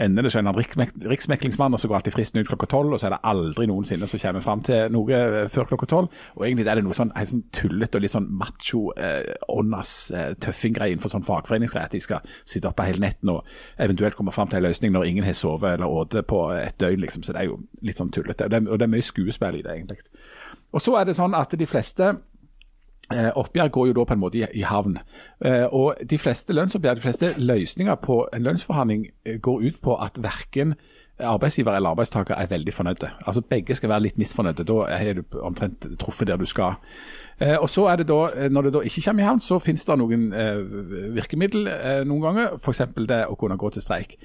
[0.00, 3.02] ender det så en riksmek riksmeklingsmann, og så går alltid fristen ut klokka tolv, og
[3.02, 6.24] så er det aldri noensinne som kommer fram til noe før klokka tolv.
[6.38, 9.94] Og egentlig er det noe sånn, helt sånn tullete og litt sånn macho, eh, åndas
[10.14, 11.88] eh, tøffing-greie innenfor sånn fagforeningsgreier.
[11.90, 13.48] At de skal sitte oppe hele netten og
[13.80, 17.02] eventuelt komme fram til en løsning når ingen har sovet eller åte på et døgn,
[17.04, 17.24] liksom.
[17.26, 18.46] Så det er jo litt sånn tullete.
[18.46, 20.00] Og det, og det er mye skuespill i det, egentlig.
[20.74, 22.10] Og så er det sånn at de fleste
[23.12, 24.98] eh, Oppgjør går jo da på en måte i, i havn.
[25.44, 29.96] Eh, og De fleste lønnsoppgjør, de fleste løsninger på en lønnsforhandling eh, går ut på
[30.02, 30.74] at verken
[31.18, 33.10] arbeidsgiver eller arbeidstaker er veldig fornøyde.
[33.26, 34.64] Altså Begge skal være litt misfornøyde.
[34.64, 36.74] Da har du omtrent truffet der du skal.
[37.40, 39.58] Eh, og så er det da, eh, Når det da ikke kommer i havn, så
[39.58, 40.58] finnes det noen eh,
[41.14, 41.68] virkemiddel
[42.06, 42.58] noen ganger.
[42.58, 42.82] F.eks.
[43.08, 44.16] det å kunne gå til streik.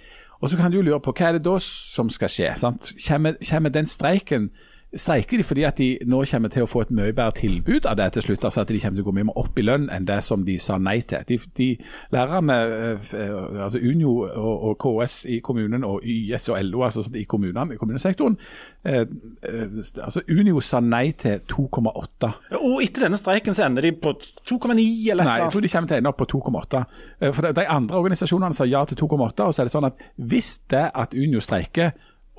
[0.41, 2.53] Og så kan du lure på hva er det da som skal skje.
[2.57, 2.93] sant?
[3.07, 4.49] Kommer, kommer den streiken
[4.95, 7.99] Streiker de fordi at de nå kommer til å få et mye bedre tilbud av
[7.99, 8.45] det til slutt?
[8.47, 10.41] altså At de kommer til å gå mye mer opp i lønn enn det som
[10.47, 11.21] de sa nei til?
[11.29, 11.67] De, de
[12.15, 12.55] Lærerne,
[12.97, 17.75] eh, altså Unio og, og, KS i kommunen og YS og LO altså i kommunene,
[17.75, 18.39] i kommunesektoren
[18.81, 22.33] eh, eh, altså Unio sa nei til 2,8.
[22.57, 24.73] Og etter denne streiken så ender de på 2,9
[25.11, 26.85] eller Nei, jeg tror de kommer til å ende opp på 2,8.
[27.21, 30.07] Eh, for De andre organisasjonene sa ja til 2,8, og så er det sånn at
[30.17, 31.93] hvis det at Unio streiker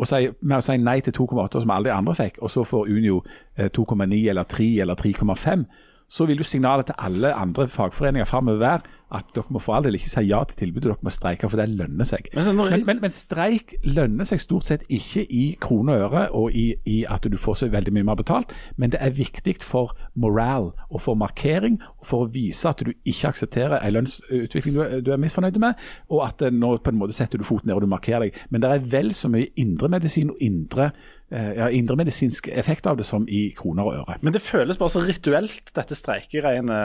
[0.08, 2.88] si, med å si nei til 2,8 som alle de andre fikk, og så får
[2.88, 3.22] Unio
[3.58, 5.64] 2,9 eh, eller 3 eller 3,5,
[6.10, 9.86] så vil jo signalet til alle andre fagforeninger framover være at dere må for all
[9.86, 12.28] del ikke si ja til tilbudet, dere må streike, for det lønner seg.
[12.36, 16.66] Men, men, men, streik lønner seg stort sett ikke i kroner og øre og i,
[16.86, 20.70] i, at du får så veldig mye mer betalt, men det er viktig for moral
[20.88, 25.12] og for markering og for å vise at du ikke aksepterer en lønnsutvikling du, du,
[25.14, 25.78] er misfornøyd med,
[26.10, 28.38] og at nå på en måte setter du foten ned og du markerer deg.
[28.50, 33.06] Men det er vel så mye indremedisin og indre eh, ja, indremedisinsk effekt av det
[33.06, 34.16] som i kroner og øre.
[34.26, 36.78] Men det føles bare så rituelt, dette streikegreiene,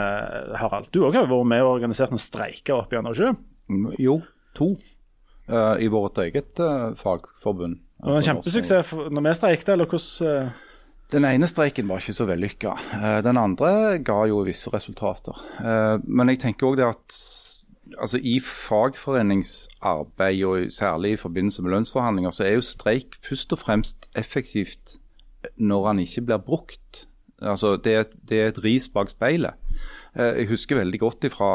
[0.60, 0.86] Harald.
[0.94, 3.32] Du òg har vært med og organisert noen streiker opp gjennom sjø?
[3.72, 4.20] Mm, jo,
[4.54, 4.76] to.
[5.50, 7.80] Uh, I vårt eget uh, fagforbund.
[8.02, 10.62] Det var en kjempesuksess når vi streikte, eller hvordan uh...
[11.10, 12.72] Den ene streiken var ikke så vellykka.
[13.22, 13.68] Den andre
[14.02, 15.38] ga jo visse resultater.
[16.02, 17.18] Men jeg tenker òg det at
[18.00, 23.58] altså i fagforeningsarbeid, og særlig i forbindelse med lønnsforhandlinger, så er jo streik først og
[23.58, 24.98] fremst effektivt
[25.56, 27.08] når han ikke blir brukt.
[27.42, 29.54] Altså det, det er et ris bak speilet.
[30.16, 31.50] Eh, jeg husker veldig godt fra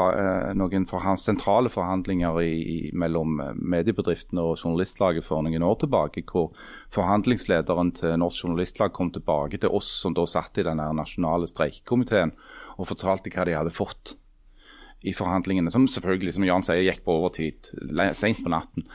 [0.54, 6.52] noen forhand, sentrale forhandlinger i, mellom eh, mediebedriftene og Journalistlaget for noen år tilbake, hvor
[6.94, 12.32] forhandlingslederen til Norsk Journalistlag kom tilbake til oss som da satt i den nasjonale streikekomiteen,
[12.78, 14.16] og fortalte hva de hadde fått
[15.02, 17.72] i forhandlingene, som selvfølgelig som Jan sier, gikk på overtid
[18.18, 18.86] sent på natten.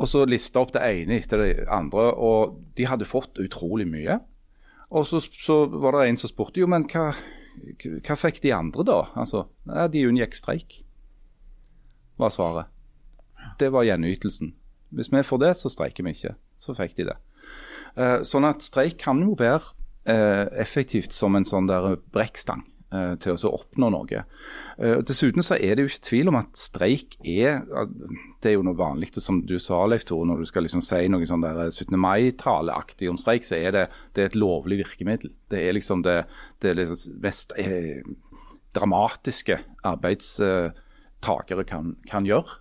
[0.00, 4.18] Og så lista opp det ene etter det andre, og de hadde fått utrolig mye.
[4.92, 7.12] Og så, så var det en som spurte jo, men hva
[7.52, 8.98] hva fikk de andre, da?
[9.18, 10.82] Altså, ja, De unngikk streik,
[12.16, 12.70] var svaret.
[13.58, 14.54] Det var gjenytelsen.
[14.92, 16.34] Hvis vi får det, så streiker vi ikke.
[16.60, 17.18] Så fikk de det.
[17.96, 19.60] Uh, sånn at streik kan jo være
[20.08, 24.22] uh, effektivt som en sånn der brekkstang til å oppnå noe.
[25.08, 27.62] dessuten så er det jo ikke tvil om at streik er
[28.42, 31.06] Det er jo noe vanlig som du sa, Leif Tore, når du skal liksom si
[31.08, 31.96] noe sånn der 17.
[31.96, 35.32] mai-taleaktig om streik, så er det, det er et lovlig virkemiddel.
[35.50, 36.22] Det er liksom det,
[36.60, 38.02] det er liksom mest eh,
[38.76, 39.60] dramatiske
[41.22, 42.58] arbeidstakere kan, kan gjøre.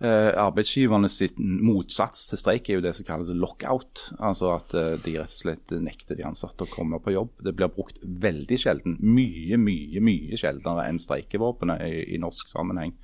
[0.00, 4.12] Eh, sitt motsats til streik er jo det som kalles lockout.
[4.20, 7.30] Altså at eh, de rett og slett nekter de ansatte å komme på jobb.
[7.42, 8.98] Det blir brukt veldig sjelden.
[9.00, 12.94] Mye, mye mye sjeldnere enn streikevåpenet i, i, norsk sammenheng.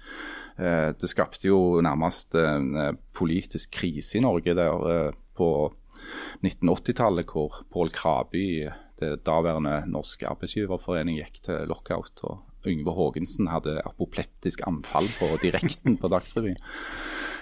[0.58, 5.50] Eh, det skapte jo nærmest en eh, politisk krise i Norge der eh, på
[6.44, 8.68] 1980-tallet, hvor Pål Kraby
[9.00, 12.20] det daværende Norsk Arbeidsgiverforening gikk til lockout.
[12.28, 16.60] og Yngve Haagensen hadde apopleptisk anfall på direkten på Dagsrevyen.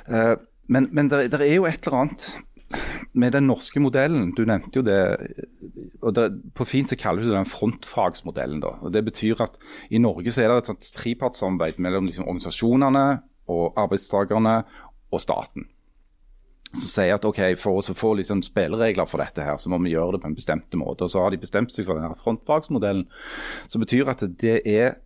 [0.08, 0.34] Uh,
[0.72, 2.28] men, men det, er jo et eller annet
[3.12, 4.30] med den norske modellen.
[4.36, 5.00] Du nevnte jo det.
[6.00, 8.62] og det, På fint så kaller vi det den frontfagsmodellen.
[8.62, 9.58] da, og Det betyr at
[9.90, 13.06] i Norge så er det et sånt trepartssamarbeid mellom liksom, organisasjonene
[13.52, 14.62] og arbeidstakerne
[15.12, 15.68] og staten
[16.72, 19.92] som sier at ok, for å få liksom spilleregler for dette, her, så må vi
[19.92, 21.04] gjøre det på en bestemt måte.
[21.04, 23.04] Og Så har de bestemt seg for denne frontfagsmodellen,
[23.68, 24.96] som betyr at det er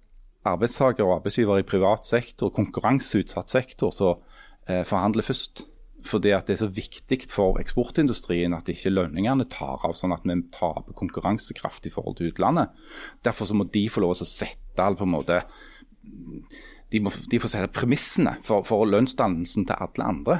[0.46, 4.20] arbeidstakere og arbeidsgivere i privat sektor, konkurranseutsatt sektor, som
[4.68, 5.66] eh, forhandler først.
[6.06, 10.22] Fordi at det er så viktig for eksportindustrien at ikke lønningene tar av, sånn at
[10.28, 12.70] vi taper konkurransekraft i forhold til utlandet.
[13.26, 15.40] Derfor så må de få lov til å sette alt på en måte
[16.92, 20.38] de, må, de får sette premissene for, for lønnsdannelsen til alle andre.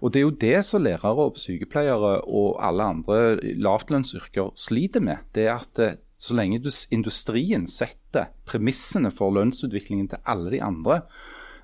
[0.00, 3.18] Og Det er jo det som lærere og sykepleiere og alle andre
[3.60, 5.26] lavtlønnsyrker sliter med.
[5.34, 6.62] Det er at eh, så lenge
[6.94, 11.02] industrien setter premissene for lønnsutviklingen til alle de andre,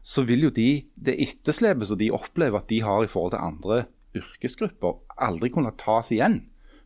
[0.03, 3.45] så vil jo de, det etterslepet som de opplever at de har i forhold til
[3.45, 3.85] andre
[4.19, 6.43] yrkesgrupper, aldri kunne tas igjen.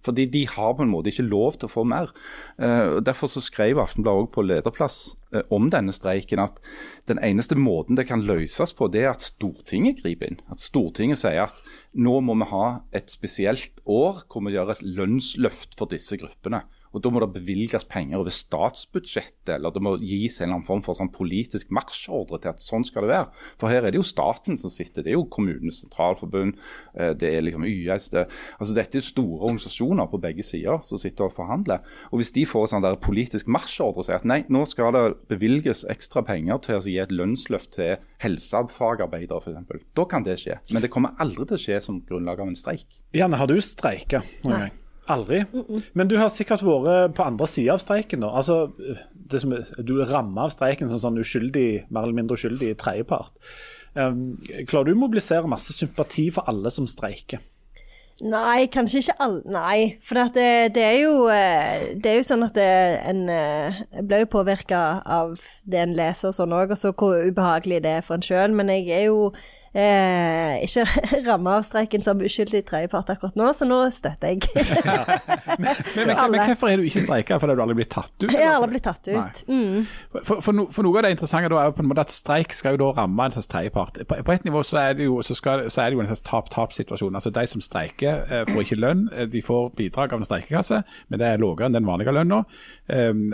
[0.06, 2.12] Fordi de har på en måte ikke lov til å få mer.
[2.60, 6.60] Uh, derfor så skrev Aftenbladet på lederplass uh, om denne streiken at
[7.10, 10.40] den eneste måten det kan løses på, det er at Stortinget griper inn.
[10.52, 11.62] At Stortinget sier at
[11.96, 16.62] nå må vi ha et spesielt år hvor vi gjør et lønnsløft for disse gruppene.
[16.96, 20.68] Og Da må det bevilges penger over statsbudsjettet, eller det må gis en eller annen
[20.68, 23.26] form for sånn politisk marsjordre til at sånn skal det være.
[23.60, 26.56] For her er det jo staten som sitter, det er jo Kommunenes sentralforbund,
[26.96, 28.08] eh, det er liksom YS.
[28.14, 28.24] Det,
[28.56, 31.84] altså Dette er jo store organisasjoner på begge sider som sitter og forhandler.
[32.10, 35.04] Og Hvis de får sånn der politisk marsjordre og sier at nei, nå skal det
[35.28, 40.58] bevilges ekstra penger til å gi et lønnsløft til helsefagarbeidere f.eks., da kan det skje.
[40.72, 43.02] Men det kommer aldri til å skje som grunnlag av en streik.
[43.12, 44.82] Janne, har du streika noen gang?
[45.08, 45.44] Aldri?
[45.52, 45.82] Mm -mm.
[45.92, 48.20] Men du har sikkert vært på andre sida av streiken.
[48.20, 48.28] da.
[48.28, 48.70] Altså,
[49.38, 53.32] som, du er ramma av streiken som sånn uskyldig, mer eller mindre uskyldig tredjepart.
[53.94, 54.36] Um,
[54.68, 57.38] klarer du å mobilisere masse sympati for alle som streiker?
[58.24, 59.42] Nei, kanskje ikke alle.
[59.44, 59.96] Nei.
[60.00, 62.68] For det, det, er jo, eh, det, er jo, sånn at det,
[63.04, 65.36] en eh, blir jo påvirka av
[65.68, 68.56] det en leser og sånn òg, og så hvor ubehagelig det er for en sjøl.
[68.56, 69.34] Men jeg er jo
[69.76, 70.84] eh, ikke
[71.28, 74.48] ramma av streiken som uskyldig tredjepart akkurat nå, så nå støtter jeg.
[74.56, 77.38] men, men, men, men, hvorfor er du ikke streika?
[77.42, 78.30] Fordi du aldri blitt tatt ut?
[78.30, 79.42] Jeg har aldri blitt tatt ut.
[79.50, 79.86] Mm.
[80.16, 82.14] For, for, no, for, noe av det interessante da er jo på en måte at
[82.14, 84.00] streik skal jo da ramme en slags tredjepart.
[84.08, 86.24] På, på, et nivå så er det jo, skal, så er det jo en slags
[86.26, 87.18] tap-tap-situasjon.
[87.18, 89.06] Altså De som streiker eh, får ikke lønn.
[89.12, 92.42] Eh, de får bidrag av en streikekasse, men det er lavere enn den vanlige lønna.
[92.86, 93.32] Um,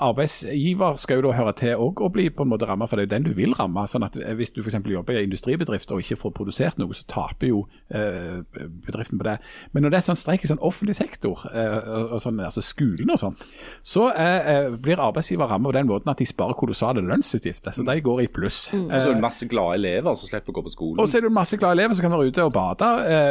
[0.00, 3.04] arbeidsgiver skal jo da høre til òg og bli på en måte ramma, for det
[3.04, 3.84] er jo den du vil ramme.
[3.90, 4.78] sånn at Hvis du f.eks.
[4.80, 8.40] jobber i en industribedrift og ikke får produsert noe, så taper jo eh,
[8.86, 9.36] bedriften på det.
[9.72, 13.12] Men når det er sånn streik i sånn offentlig sektor, eh, og sånn, altså skolen
[13.12, 13.44] og sånt,
[13.82, 17.74] så eh, blir arbeidsgiver rammet på den måten at de sparer kolossale lønnsutgifter.
[17.74, 18.68] Så de går i pluss.
[18.72, 18.86] Mm.
[18.86, 21.02] Og så er det masse glade elever som slipper å gå på skolen.
[21.02, 22.90] Og så er det masse glade elever som kan være ute og bade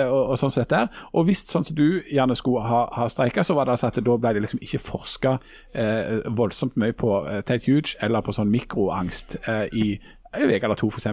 [0.10, 0.84] og, og sånn som dette.
[1.14, 4.02] Og hvis sånn som du gjerne skulle ha, ha streika, så var det altså at
[4.04, 5.38] da ble det liksom ikke forska
[5.74, 9.88] eh, voldsomt mye på eh, Tate Huge eller på sånn mikroangst eh, i
[10.34, 11.10] en uke eller to, f.eks.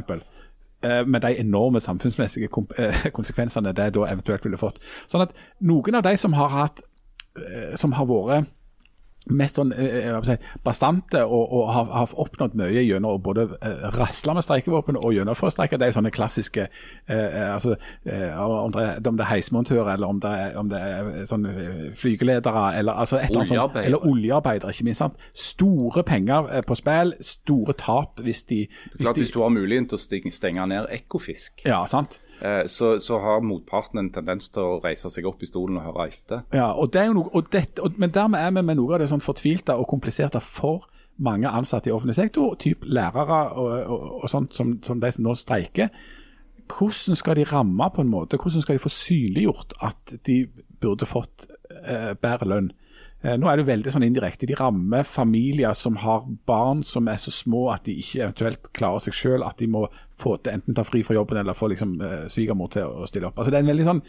[0.82, 4.78] Eh, med de enorme samfunnsmessige eh, konsekvensene det da eventuelt ville fått.
[5.06, 6.80] Sånn at noen av de som har hatt
[7.36, 8.48] eh, som har vært
[9.28, 13.82] mest sånn eh, si, bastante og, og har, har, oppnådd mye gjennom å både eh,
[13.94, 15.80] rasle med streikevåpen og gjennomføre streiker.
[15.80, 17.76] Det er sånne klassiske eh, eh altså,
[18.08, 21.44] eh, om, det om, det er, heismontører eller om det om det er sånn
[22.00, 23.84] flygeledere eller, altså et oljearbeidere.
[23.90, 24.72] eller oljearbeidere.
[24.72, 25.04] ikke minst.
[25.04, 25.20] Sant?
[25.34, 29.90] Store penger på spill, store tap hvis de Hvis, klart, de, hvis du har muligheten
[29.92, 31.62] til å stenge ned Ekofisk.
[31.68, 32.18] Ja, sant.
[32.40, 35.90] Eh, så, så, har motparten en tendens til å reise seg opp i stolen og
[35.90, 36.46] høre etter.
[36.56, 38.96] Ja, og det er jo noe, og dette, og, Men dermed er vi med noe
[38.96, 40.88] av det sånn fortvilte og kompliserte for
[41.20, 45.26] mange ansatte i offentlig sektor, typ lærere og, og, og sånt som, som, de som
[45.26, 45.92] nå streiker.
[46.70, 48.38] Hvordan skal de ramme på en måte?
[48.40, 50.44] Hvordan skal de få synliggjort at de
[50.80, 51.48] burde fått
[51.84, 52.70] eh, bedre lønn?
[53.22, 54.48] Eh, nå er det veldig sånn indirekte.
[54.48, 59.04] De rammer familier som har barn som er så små at de ikke eventuelt klarer
[59.04, 59.84] seg selv, at de må
[60.20, 63.28] få til enten ta fri fra jobben eller få liksom, eh, svigermor til å stille
[63.28, 63.36] opp.
[63.36, 64.02] Altså Det er en veldig sånn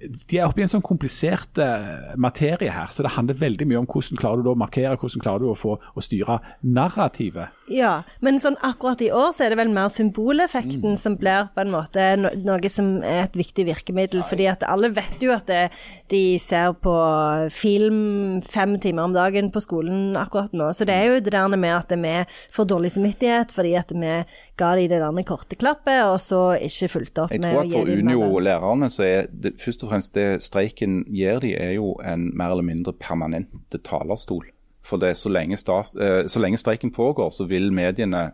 [0.00, 3.82] de er oppe i en sånn komplisert eh, materie her, så det handler veldig mye
[3.82, 7.54] om hvordan klarer du å markere, hvordan klarer du å få å styre narrativet.
[7.72, 11.00] Ja, men sånn akkurat i år så er det vel mer symboleffekten mm.
[11.00, 14.22] som blir på en måte no noe som er et viktig virkemiddel.
[14.22, 14.28] Ja.
[14.30, 15.70] fordi at alle vet jo at det,
[16.12, 16.94] de ser på
[17.52, 20.70] film fem timer om dagen på skolen akkurat nå.
[20.76, 22.14] Så det er jo det der med at vi
[22.54, 24.14] får dårlig samvittighet fordi at vi
[24.58, 27.72] ga de det der korte klappet, og så ikke fulgte opp med å gi dem
[27.72, 31.54] Jeg tror at for Unio-lærerne så er det først og fremst det streiken gir de,
[31.58, 34.46] er jo en mer eller mindre permanent talerstol.
[34.86, 38.30] For det så lenge, start, eh, så lenge streiken pågår, så vil mediene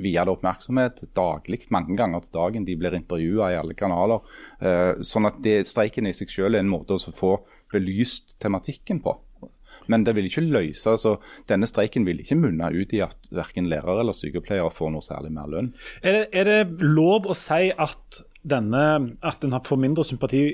[0.00, 2.64] vie det oppmerksomhet daglig, mange ganger til dagen.
[2.64, 4.22] De blir intervjua i alle kanaler.
[4.60, 7.34] Eh, sånn at det, streiken i seg selv er en måte å få
[7.72, 9.18] belyst tematikken på.
[9.90, 11.16] Men det vil ikke løse, altså
[11.48, 15.32] denne streiken vil ikke munne ut i at verken lærere eller sykepleiere får noe særlig
[15.34, 15.70] mer lønn.
[16.02, 18.84] Er det, er det lov å si at, denne,
[19.26, 20.44] at en får mindre sympati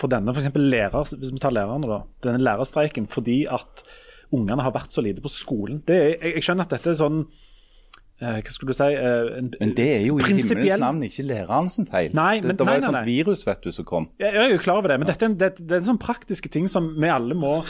[0.00, 3.84] for denne for lærer, hvis vi tar lærerne da, denne lærerstreiken fordi at
[4.34, 5.82] ungene har vært så lite på skolen.
[5.86, 7.20] Er, jeg, jeg, skjønner at dette er sånn
[8.20, 8.88] eh, Hva skulle du si?
[8.90, 12.14] eh, en, Men det er jo i himmelens navn ikke læreren sin feil.
[12.16, 13.04] Nei, det, men- det var nei, et sånt nei.
[13.10, 14.08] virus vet du, som kom.
[14.18, 15.90] Jeg jeg er jo klar over det, men dette er en, det, det er en
[15.92, 17.60] sånn praktiske ting som vi alle må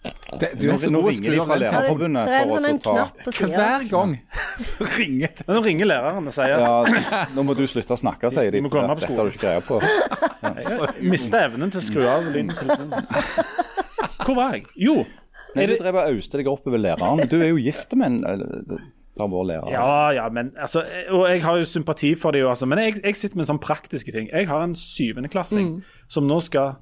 [0.00, 1.56] Det, du Nå, er så nå ringer de fra.
[1.60, 3.40] Lærerforbundet Det er for sånn å ta.
[3.50, 4.14] Hver gang
[4.64, 5.46] så ringer det.
[5.50, 8.62] Nå ringer læreren og sier Ja, nå må du slutte å snakke, sier de.
[8.62, 9.80] Du må For komme på dette har du ikke greie på.
[10.96, 12.54] jeg mista evnen til å skru av lyden.
[14.24, 14.64] Hvor var jeg?
[14.80, 14.96] Jo.
[15.52, 17.26] Nei, Du det, drev og auste deg oppover læreren.
[17.28, 18.80] Du er jo gift med en
[19.20, 20.80] ja, ja, men altså
[21.12, 22.64] Og jeg har jo sympati for det, jo, altså.
[22.70, 24.30] Men jeg, jeg sitter med sånne praktiske ting.
[24.32, 25.74] Jeg har en syvendeklassing
[26.08, 26.78] som nå skal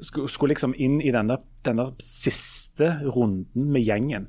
[0.00, 4.28] skulle, skulle liksom inn i denne, denne siste runden med gjengen.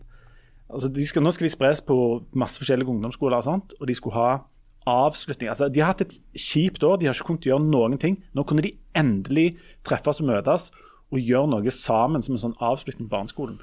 [0.69, 1.97] Altså, skal, nå skal de spres på
[2.37, 4.31] masse forskjellige ungdomsskoler, og sånt, og de skulle ha
[4.89, 5.49] avslutning.
[5.49, 8.19] Altså, de har hatt et kjipt år, de har ikke kunnet gjøre noen ting.
[8.37, 10.69] Nå kunne de endelig treffes og møtes
[11.09, 13.57] og gjøre noe sammen som en sånn avslutning på barneskolen.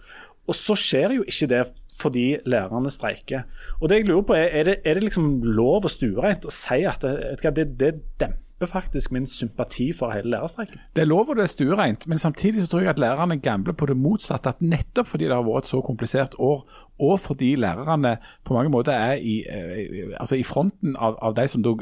[0.46, 1.62] Og så skjer jo ikke det
[1.98, 3.46] fordi lærerne streiker.
[3.80, 6.54] Og det jeg lurer på er, er det, er det liksom lov og stuereint å
[6.54, 10.80] si at det, det, det demper faktisk min sympati for hele lærerstreiken?
[10.96, 13.72] Det er lov og det er stuereint, men samtidig så tror jeg at lærerne gambler
[13.72, 14.48] på det motsatte.
[14.48, 16.64] At nettopp fordi det har vært et så komplisert år,
[16.98, 21.48] og fordi lærerne på mange måter er i, eh, altså i fronten av, av de
[21.48, 21.76] som eh,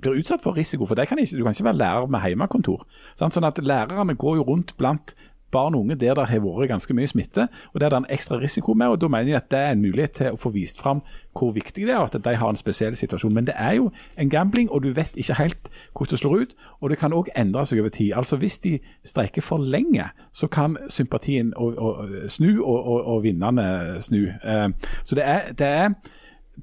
[0.00, 0.86] blir utsatt for risiko.
[0.86, 2.86] For kan ikke, du kan ikke være lærer med hjemmekontor.
[3.14, 5.14] Sånn at lærerne går jo rundt blant
[5.52, 8.38] barn og unge der det har vært ganske mye smitte, og det er en ekstra
[8.40, 8.86] risiko med.
[8.86, 11.02] og Da mener jeg at det er en mulighet til å få vist fram
[11.36, 13.34] hvor viktig det er, og at de har en spesiell situasjon.
[13.34, 16.54] Men det er jo en gambling, og du vet ikke helt hvordan det slår ut.
[16.80, 18.12] Og det kan òg endre seg over tid.
[18.16, 23.22] Altså Hvis de streiker for lenge, så kan sympatien og, og, snu, og, og, og
[23.22, 24.26] vinnerne snu.
[24.44, 24.68] Eh,
[25.04, 25.88] Så det er, det er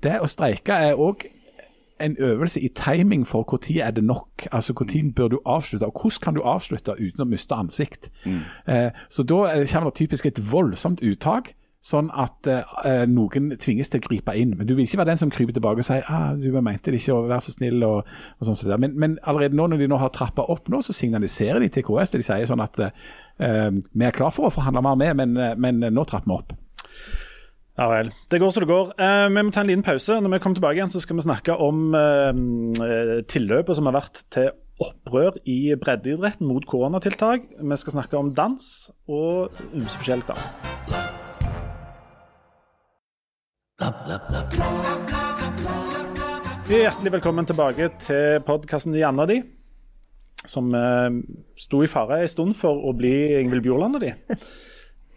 [0.04, 1.28] det å streike er òg
[2.02, 4.48] en øvelse i timing for når er det nok.
[4.52, 8.12] Altså Når bør du avslutte, og hvordan kan du avslutte uten å miste ansikt.
[8.68, 11.54] Eh, så da er kommer det typisk et voldsomt uttak.
[11.84, 14.54] Sånn at eh, noen tvinges til å gripe inn.
[14.56, 17.02] Men du vil ikke være den som kryper tilbake og sier ah, du mente det
[17.02, 17.84] ikke, og vær så snill.
[17.84, 18.08] og,
[18.40, 18.80] og sånn.
[18.80, 21.84] Men, men allerede nå når de nå har trappa opp, nå, så signaliserer de til
[21.84, 22.16] KS.
[22.16, 25.58] De sier sånn at eh, vi er klar for å forhandle mer med, men, eh,
[25.60, 26.56] men nå trapper vi opp.
[27.74, 28.12] Ja vel.
[28.30, 28.92] Det går som det går.
[29.02, 30.20] Eh, vi må ta en liten pause.
[30.22, 34.22] Når vi kommer tilbake igjen, så skal vi snakke om eh, tilløpet som har vært
[34.30, 34.52] til
[34.84, 37.48] opprør i breddeidretten mot koronatiltak.
[37.58, 38.68] Vi skal snakke om dans
[39.10, 40.30] og ymse forskjellig.
[40.30, 40.38] da.
[46.70, 49.42] Hjertelig velkommen tilbake til podkasten Janna di,
[50.46, 51.10] som eh,
[51.58, 54.14] sto i fare en stund for å bli Ingvild Bjorland og de.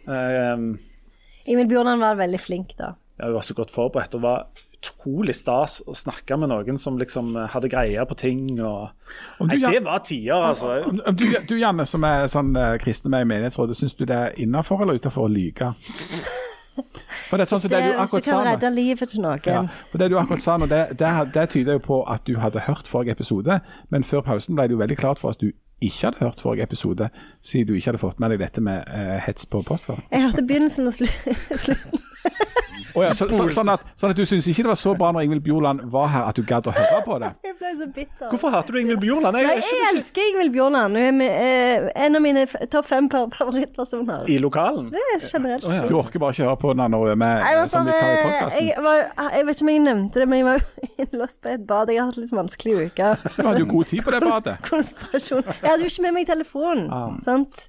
[0.07, 0.61] Eh,
[1.47, 2.93] Emil Bjørnan var veldig flink, da.
[3.19, 4.15] ja, hun var så godt forberedt.
[4.15, 8.43] og var utrolig stas å snakke med noen som liksom hadde greie på ting.
[8.61, 8.89] Og...
[9.41, 10.75] Om du, Nei, det var tider, altså.
[10.85, 14.05] Om- om Du, du Janne, som er sånn uh, kristen med i menighetsrådet, syns du
[14.05, 15.71] det er innafor eller utenfor å lyge?
[17.27, 19.09] For det er sånn som Det det du hvis du akkurat kan sa redde livet
[19.09, 19.41] til noen.
[19.49, 22.37] Ja, for det du akkurat sa nå, det, det, det tyder jo på at du
[22.39, 23.57] hadde hørt forrige episode,
[23.89, 26.41] men før pausen ble det jo veldig klart for oss at du ikke hadde hørt
[26.41, 27.09] forrige episode,
[27.41, 30.03] siden du ikke hadde fått med deg dette med uh, hets på postfaren.
[30.11, 31.07] Jeg hørte begynnelsen og slu
[31.65, 32.01] slutten.
[32.97, 35.11] Å ja, så, så, sånn, at, sånn at du syns ikke det var så bra
[35.13, 37.29] når Ingvild Bjorland var her, at du gadd å høre på det?
[37.47, 38.29] Jeg ble så bitter.
[38.31, 39.37] Hvorfor hater du Ingvild Bjorland?
[39.37, 40.97] Jeg, Nei, jeg, jeg elsker Ingvild Bjorland.
[40.97, 44.25] Hun er med, eh, en av mine topp fem favorittpersoner.
[44.33, 44.89] I lokalen?
[44.93, 45.69] Det er generelt.
[45.69, 45.85] Ja.
[45.89, 48.19] Du orker bare ikke høre på henne når hun er med eh, som vikar i
[48.25, 48.67] podkasten.
[48.73, 50.67] jeg, vet ikke om jeg nevnte det, men jeg var
[51.05, 51.93] innlåst på et bad.
[51.93, 53.13] Jeg har hatt litt vanskelig uke.
[53.37, 54.59] Du hadde jo god tid på det badet.
[54.71, 55.45] Konsentrasjon.
[55.45, 56.87] Jeg hadde jo ikke med meg telefon.
[56.93, 57.09] Ah.
[57.25, 57.67] Sant?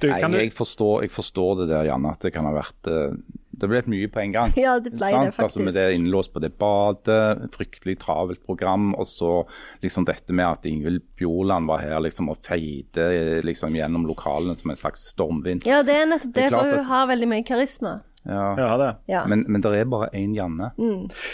[0.00, 2.90] Du, Nei, du, jeg, forstår, jeg forstår det der, Janne, at det kan ha vært
[2.90, 3.16] eh,
[3.60, 4.52] Det ble mye på en gang.
[4.60, 5.42] Ja, det ble det faktisk.
[5.46, 9.44] Altså Med det innlåst på det badet, fryktelig travelt program, og så
[9.84, 14.70] liksom dette med at Ingvild Bjorland var her liksom og feide liksom gjennom lokalene som
[14.72, 15.66] en slags stormvind.
[15.68, 18.00] Ja, det er nettopp Det det, er for at- hun har veldig mye karisma.
[18.28, 18.54] Ja.
[18.58, 18.88] ja, det.
[19.08, 19.22] Ja.
[19.26, 20.70] Men, men det er bare én Janne.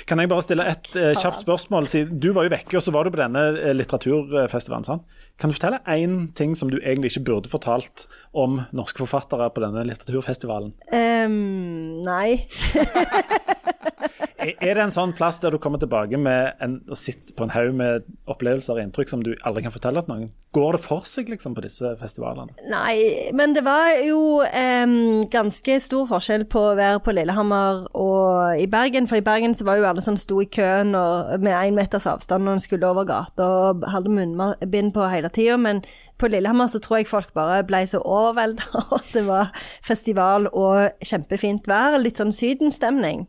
[0.06, 1.88] Kan jeg bare stille et eh, kjapt spørsmål?
[2.14, 4.86] Du var jo vekke, og så var du på denne eh, litteraturfestivalen.
[4.86, 5.18] sant?
[5.40, 9.64] Kan du fortelle én ting som du egentlig ikke burde fortalt om norske forfattere på
[9.66, 10.74] denne litteraturfestivalen?
[10.94, 12.46] Um, nei.
[14.46, 17.52] Er det en sånn plass der du kommer tilbake med en, og sitter på en
[17.54, 20.28] haug med opplevelser og inntrykk som du aldri kan fortelle til noen?
[20.54, 22.54] Går det for seg liksom på disse festivalene?
[22.70, 24.84] Nei, men det var jo eh,
[25.32, 29.08] ganske stor forskjell på å være på Lillehammer og i Bergen.
[29.10, 32.06] For i Bergen så var jo alle sånn sto i køen og, med én meters
[32.08, 35.58] avstand når en skulle over gata og hadde munnbind på hele tida.
[35.60, 35.82] Men
[36.20, 38.68] på Lillehammer så tror jeg folk bare ble så overvelda.
[38.94, 39.52] Og det var
[39.84, 41.98] festival og kjempefint vær.
[42.00, 43.26] Litt sånn sydenstemning.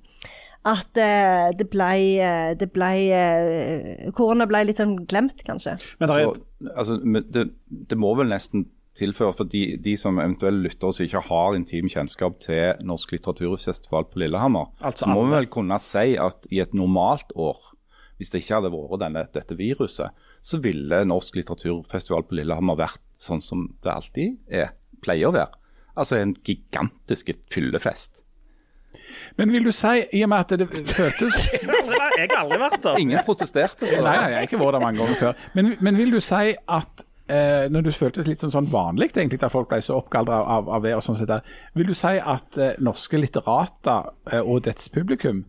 [0.67, 5.77] At eh, det ble, eh, det ble eh, Korona ble litt sånn glemt, kanskje.
[6.01, 6.97] Men det er Så, et, altså,
[7.31, 7.45] det,
[7.91, 8.65] det må vel nesten
[8.97, 14.07] tilføre for de, de som eventuelle lyttere som ikke har intim kjennskap til Norsk litteraturfestival
[14.09, 17.59] på Lillehammer, Altså så må vi vel kunne si at i et normalt år,
[18.17, 23.03] hvis det ikke hadde vært denne, dette viruset, så ville Norsk litteraturfestival på Lillehammer vært
[23.21, 24.73] sånn som det alltid er,
[25.05, 25.53] pleier å være.
[25.97, 28.26] Altså en gigantisk fyllefest.
[29.37, 32.29] Men vil du si, i og med at det føltes Jeg har aldri vært- jeg
[32.31, 32.95] har aldri vært der.
[33.03, 33.85] Ingen protesterte.
[33.91, 33.99] Så.
[34.01, 35.43] Nei, nei, jeg har ikke vært der mange ganger før.
[35.53, 39.37] Men, men vil du si at eh, når du føltes litt sånn, sånn vanlig egentlig
[39.43, 41.45] at folk ble så oppgaldra av, av det, og sånn sett der,
[41.77, 45.43] vil du si at eh, norske litterater eh, og dets publikum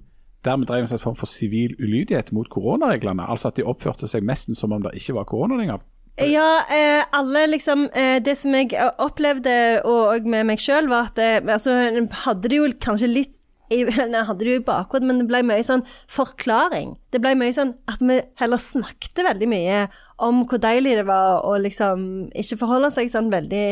[0.47, 3.25] dermed drev en slags form for sivil ulydighet mot koronareglene?
[3.31, 5.81] Altså at de oppførte seg nesten som om det ikke var korona lenger?
[6.19, 11.21] Ja, eh, alle liksom eh, Det som jeg opplevde, og med meg sjøl, var at
[11.23, 11.77] eh, altså,
[12.25, 13.35] hadde det jo kanskje litt
[13.71, 16.97] i, nei, hadde det jo i bakhodet, men det ble mye sånn forklaring.
[17.13, 19.87] Det ble mye sånn at vi heller snakket veldig mye
[20.25, 22.01] om hvor deilig det var å liksom
[22.37, 23.67] ikke forholde seg sånn veldig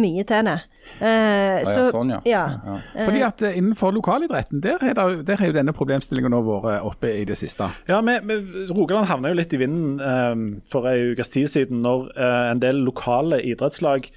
[0.00, 0.56] mye til det.
[1.04, 2.20] Eh, ja, sånn, ja.
[2.24, 2.44] ja.
[2.64, 2.76] Ja.
[2.96, 6.86] Fordi at uh, Innenfor lokalidretten der har, det, der har jo denne problemstillingen nå vært
[6.88, 7.68] oppe i det siste.
[7.90, 11.82] Ja, vi, vi, Rogaland havna jo litt i vinden um, for ei ukes tid siden,
[11.84, 14.08] når uh, en del lokale idrettslag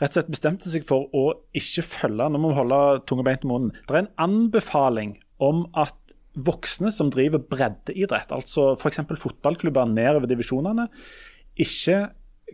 [0.00, 1.24] rett og slett bestemte seg for å
[1.56, 3.74] ikke følge Nå må vi holde tunga beint i munnen.
[3.84, 5.96] Det er en anbefaling om at
[6.40, 9.02] voksne som driver breddeidrett, altså f.eks.
[9.18, 10.86] fotballklubber nedover divisjonene,
[11.60, 12.04] ikke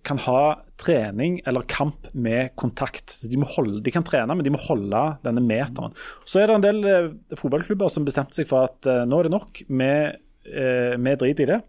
[0.04, 0.40] kan ha
[0.80, 3.14] trening eller kamp med kontakt.
[3.24, 5.94] De, holde, de kan trene, men de må holde denne meteren.
[6.28, 9.28] Så er det en del eh, fotballklubber som bestemte seg for at eh, nå er
[9.28, 9.62] det nok.
[9.66, 9.92] Vi,
[10.46, 11.60] vi driter i det.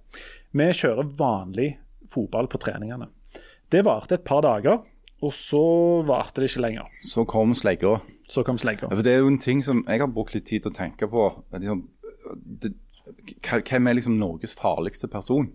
[0.58, 1.70] Vi kjører vanlig
[2.12, 3.10] fotball på treningene.
[3.72, 4.84] Det varte et par dager,
[5.22, 5.62] og så
[6.06, 6.90] varte det ikke lenger.
[7.04, 7.98] Så kom slegga.
[8.30, 8.90] Så kom slegga.
[8.92, 10.76] Ja, for Det er jo en ting som jeg har brukt litt tid til å
[10.76, 11.30] tenke på.
[11.54, 11.86] Liksom,
[12.62, 12.74] det,
[13.42, 15.48] hvem er liksom Norges farligste person?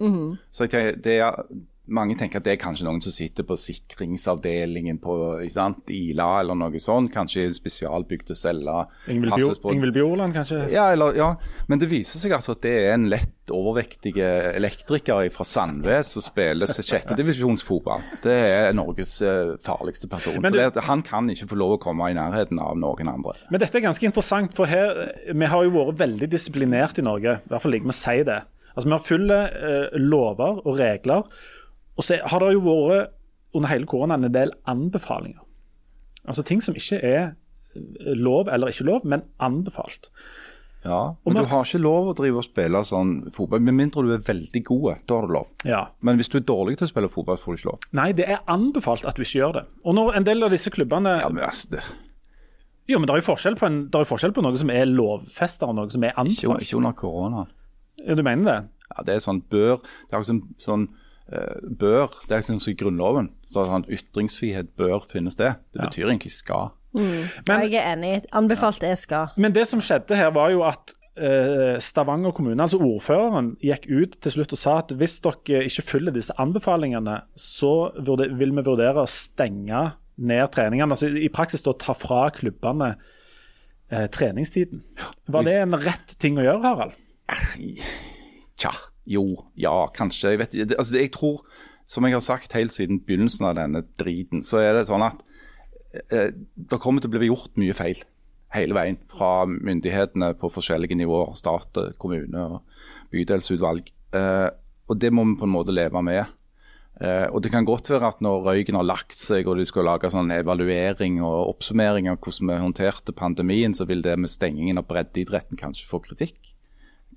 [0.50, 1.44] Så jeg, det er,
[1.90, 5.16] Mange tenker at det er kanskje noen som sitter på sikringsavdelingen på
[5.50, 7.10] sant, Ila eller noe sånt.
[7.12, 8.86] Kanskje spesialbygd en spesialbygde celler.
[9.10, 10.60] Ingvild Bjorland, kanskje?
[10.70, 11.32] Ja, eller, ja,
[11.66, 16.22] men det viser seg altså at det er en lett overvektig elektriker fra Sandves som
[16.24, 18.04] spiller sjettedivisjonsfotball.
[18.22, 20.38] Det er Norges eh, farligste person.
[20.42, 23.34] Du- det, han kan ikke få lov å komme i nærheten av noen andre.
[23.50, 27.40] Men dette er ganske interessant, for her, vi har jo vært veldig disiplinert i Norge.
[27.42, 28.38] I hvert fall liker vi å si det.
[28.76, 31.26] Altså, Vi har fulle eh, lover og regler.
[31.98, 33.10] Og så har det jo vært
[33.54, 35.42] under hele koronaen en del anbefalinger.
[36.26, 37.22] Altså ting som ikke er
[37.74, 40.08] eh, lov eller ikke lov, men anbefalt.
[40.84, 44.02] Ja, Men man- du har ikke lov å drive og spille sånn fotball, med mindre
[44.02, 44.96] du er veldig god.
[45.06, 45.50] Da har du lov.
[45.64, 45.84] Ja.
[46.02, 47.78] Men hvis du er dårlig til å spille fotball, får du ikke lov.
[47.92, 49.64] Nei, det er anbefalt at du ikke gjør det.
[49.84, 51.84] Og når en del av disse klubbene Ja, men altså, det,
[52.88, 54.86] Jo, men det er jo forskjell på, en, det er forskjell på noe som er
[54.90, 56.62] lovfesta, og noe som er ikke, anbefalt.
[56.66, 57.46] ikke under korona.
[58.02, 58.68] Ja, Du mener det?
[58.96, 59.78] Ja, det er sånn bør
[60.10, 60.88] Det er sånn, sånn
[61.78, 63.30] bør Det er sånn som i Grunnloven.
[63.48, 65.54] Så sånn Ytringsfrihet bør finne sted.
[65.72, 65.86] Det Ja.
[65.88, 66.72] betyr egentlig skal.
[66.94, 68.24] Men- jeg er enig.
[68.32, 69.28] Anbefalt er skal.
[69.36, 74.20] Men det som skjedde her, var jo at eh, Stavanger kommune, altså ordføreren, gikk ut
[74.20, 78.96] til slutt og sa at hvis dere ikke følger disse anbefalingene, så vil vi vurdere
[79.02, 80.90] å stenge ned treningene.
[80.90, 82.96] Altså i praksis da ta fra klubbene
[83.90, 84.80] eh, treningstiden.
[85.28, 86.92] Var det en rett ting å gjøre, Harald?
[88.56, 88.70] Tja,
[89.06, 90.30] jo, ja, kanskje.
[90.30, 90.50] Jeg vet.
[90.68, 91.42] Det- Altså, jeg tror,
[91.86, 95.22] som jeg har sagt helt siden begynnelsen av denne driten, så er det sånn at
[96.10, 98.02] eh, det kommer til å bli gjort mye feil
[98.52, 98.98] hele veien.
[99.08, 102.62] Fra myndighetene på forskjellige nivåer, stat, kommune og
[103.10, 103.90] bydelsutvalg.
[104.12, 104.50] Eh,
[104.88, 106.26] og det må vi på en måte leve med.
[107.00, 109.84] Eh, og Det kan godt være at når røyken har lagt seg og du skal
[109.84, 114.78] lage sånn evaluering og oppsummering av hvordan vi håndterte pandemien, så vil det med stengingen
[114.78, 116.51] av breddeidretten kanskje få kritikk.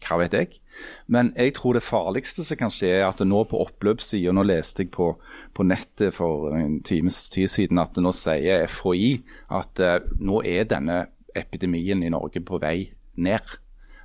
[0.03, 0.59] Hva vet jeg.
[1.07, 4.83] Men jeg tror det farligste som kan skje, er at nå på oppløpssida Nå leste
[4.83, 5.13] jeg på,
[5.55, 9.11] på nettet for en times tid siden at nå sier FHI
[9.55, 13.55] at uh, nå er denne epidemien i Norge på vei ned.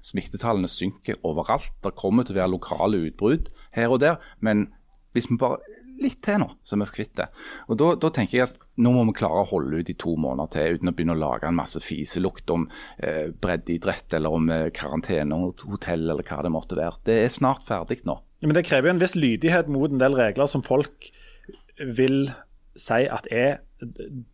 [0.07, 1.74] Smittetallene synker overalt.
[1.82, 4.18] Det kommer til å være lokale utbrudd her og der.
[4.41, 4.68] Men
[5.14, 5.61] hvis vi bare
[6.01, 7.28] litt til nå, så er vi kvitt det.
[7.68, 10.14] Og da, da tenker jeg at nå må vi klare å holde ut i to
[10.20, 12.68] måneder til uten å begynne å lage en masse fiselukt om
[12.98, 17.02] eh, breddeidrett eller om eh, karantenehotell eller hva det måtte være.
[17.08, 18.20] Det er snart ferdig nå.
[18.40, 21.10] Ja, men det krever jo en viss lydighet mot en del regler som folk
[21.80, 22.30] vil
[22.78, 23.60] si at er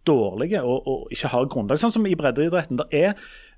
[0.06, 1.80] dårlige og, og ikke har grunnlag.
[1.80, 2.80] Sånn som i breddeidretten.
[2.80, 3.14] Det er,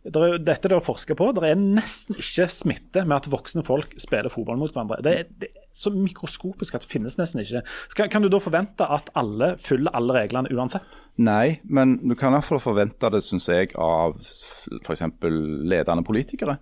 [0.07, 1.27] det er, dette er det å forske på.
[1.35, 5.01] Det er nesten ikke smitte med at voksne folk spiller fotball mot hverandre.
[5.05, 7.65] Det er, det er så mikroskopisk at det finnes nesten ikke.
[7.91, 10.97] Skal, kan du da forvente at alle følger alle reglene uansett?
[11.19, 15.07] Nei, men du kan i hvert fall forvente det, syns jeg, av f.eks.
[15.19, 16.61] ledende politikere.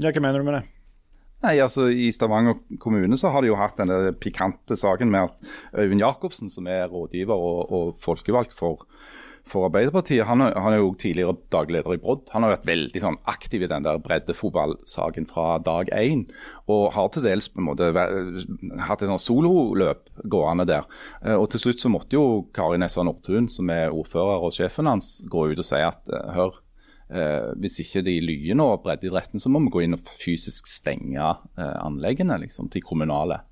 [0.00, 0.64] Ja, Hva mener du med det?
[1.44, 5.82] Nei, altså I Stavanger kommune så har de jo hatt denne pikante saken med at
[5.82, 8.86] Øyvind Jacobsen, som er rådgiver og, og folkevalgt for,
[9.44, 12.30] for Arbeiderpartiet, han, er- han er jo tidligere daglig leder i Brodd.
[12.32, 16.22] Han har vært veldig sånn aktiv i den der breddefotballsaken fra dag én.
[16.72, 17.90] Og har til dels på en måte
[18.88, 20.88] hatt et sololøp gående der.
[21.22, 24.88] Eh, Og til slutt så måtte jo Kari Nessa Nordtun, som er ordfører og sjefen
[24.88, 26.60] hans, gå ut og si at eh, hør,
[27.14, 31.20] Eh, hvis ikke de lyver nå, breddeidretten, så må vi gå inn og fysisk stenge
[31.60, 33.42] anleggene liksom, til kommunale.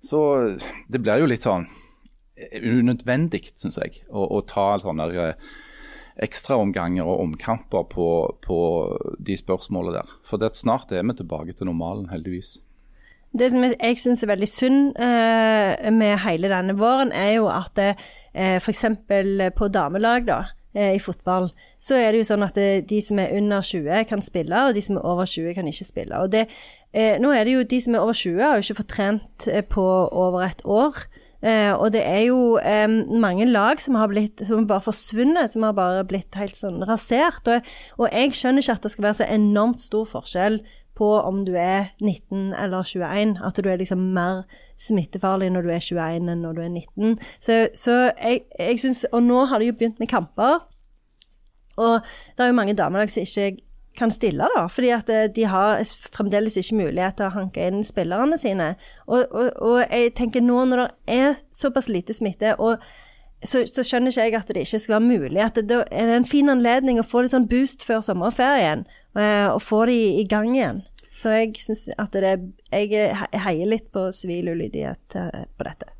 [0.00, 0.18] Så
[0.88, 1.66] det blir jo litt sånn
[2.62, 5.48] unødvendig, syns jeg, å, å ta sånne eh,
[6.26, 8.08] ekstraomganger og omkamper på,
[8.44, 8.60] på
[9.18, 10.14] de spørsmålene der.
[10.26, 12.56] For det snart er vi tilbake til normalen, heldigvis.
[13.36, 17.80] Det som jeg, syns er veldig synd eh, med hele denne våren, er jo at
[17.82, 18.84] eh, f.eks.
[19.58, 20.38] på damelag da,
[20.76, 21.50] eh, i fotball,
[21.82, 24.76] så er det jo sånn at det, de som er under 20 kan spille, og
[24.76, 26.22] de som er over 20 kan ikke spille.
[26.22, 26.46] Og det,
[26.96, 29.48] eh, nå er det jo de som er over 20 har jo ikke fått trent
[29.52, 31.04] eh, på over et år.
[31.42, 32.88] Eh, og det er jo eh,
[33.20, 37.48] mange lag som har blitt som bare forsvunnet, som har bare blitt helt sånn rasert.
[37.50, 37.70] Og,
[38.00, 40.60] og jeg skjønner ikke at det skal være så enormt stor forskjell
[40.96, 43.36] på om du er 19 eller 21.
[43.44, 44.46] At du er liksom mer
[44.80, 47.18] smittefarlig når du er 21 enn når du er 19.
[47.40, 50.64] Så, så jeg, jeg synes, Og nå har de jo begynt med kamper.
[51.76, 52.00] Og
[52.36, 53.60] det er jo mange damelag som ikke
[53.98, 54.66] kan stille, da.
[54.72, 55.82] Fordi at eh, de har
[56.14, 58.74] fremdeles ikke mulighet til å hanke inn spillerne sine.
[59.06, 62.82] Og, og, og jeg tenker nå når det er såpass lite smitte, og
[63.44, 65.40] så, så skjønner ikke jeg at det ikke skal være mulig.
[65.44, 68.86] At det, er en fin anledning å få litt sånn boost før sommerferien,
[69.18, 70.84] eh, og få de i gang igjen.
[71.16, 72.34] Så jeg syns at det
[72.68, 75.95] Jeg heier litt på sivil ulydighet eh, på dette.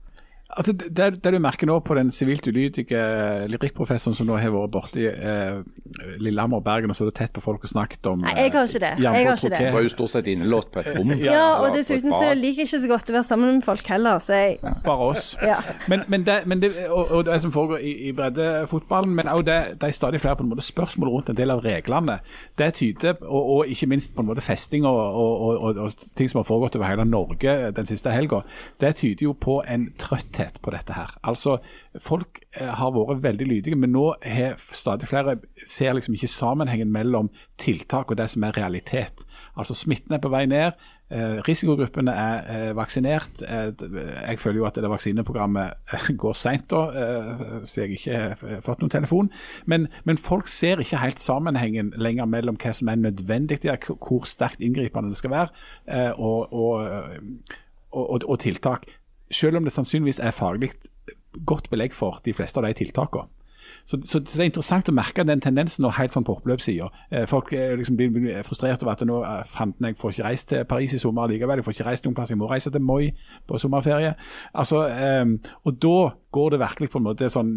[0.57, 3.01] Altså, det, det du merker nå på den sivilt ulydige
[3.53, 5.59] lyrikkprofessoren som nå har vært borti i eh,
[6.23, 8.65] Lillehammer og Bergen og så det tett på folk og snakket om Nei, jeg har
[8.71, 8.93] ikke det.
[8.97, 9.73] eh, Jeg har ikke det.
[9.75, 11.13] Var jo stort sett innelåst på et rom.
[11.21, 14.19] Ja, og dessuten så liker jeg ikke så godt å være sammen med folk heller,
[14.25, 15.27] så jeg Bare oss.
[15.45, 15.59] Ja.
[15.93, 19.47] Men, men, det, men det, og, og det som foregår i, i breddefotballen, men også
[19.51, 22.19] det, det er stadig flere på en måte spørsmål rundt en del av reglene.
[22.59, 26.09] Det tyder, og, og ikke minst på en måte festing og, og, og, og, og
[26.17, 28.41] ting som har foregått over hele Norge den siste helga,
[28.81, 31.14] det tyder jo på en trøtthet på dette her.
[31.26, 31.59] Altså,
[32.03, 36.92] Folk eh, har vært veldig lydige, men nå har stadig flere ser liksom ikke sammenhengen
[36.92, 39.24] mellom tiltak og det som er realitet.
[39.57, 40.76] Altså Smitten er på vei ned.
[41.09, 43.40] Eh, risikogruppene er eh, vaksinert.
[43.40, 49.30] Jeg føler jo at det vaksineprogrammet går seint, så jeg ikke har fått noen telefon.
[49.64, 54.61] Men, men folk ser ikke helt sammenhengen lenger mellom hva som er nødvendig, hvor sterkt
[54.61, 57.11] inngripende det skal være, og, og,
[57.92, 58.88] og, og tiltak.
[59.31, 60.72] Selv om det sannsynligvis er faglig
[61.47, 63.29] godt belegg for de fleste av de tiltakene.
[63.87, 66.89] Så, så, det er interessant å merke den tendensen nå helt sånn på oppløpssida.
[67.11, 70.49] Eh, folk eh, liksom blir, frustrert over at nå eh, fanden jeg får ikke reist
[70.51, 71.61] til Paris i sommer likevel.
[71.61, 73.12] Jeg får ikke reist noen plass, jeg må reise til Moi
[73.47, 74.16] på sommerferie.
[74.59, 74.83] Altså,
[75.22, 75.97] um, og da
[76.35, 77.53] går det virkelig på en måte sånn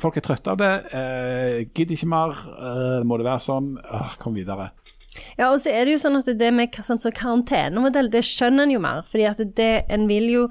[0.00, 0.72] Folk er trøtte av det.
[0.92, 2.32] Uh, gidder ikke mer.
[2.56, 3.74] Uh, må det være sånn?
[3.76, 4.70] Uh, kom videre.
[5.36, 8.64] Ja, og så er det jo sånn at det med sånn så karantenemodell, det skjønner
[8.64, 9.02] en jo mer.
[9.08, 10.44] fordi at det en vil jo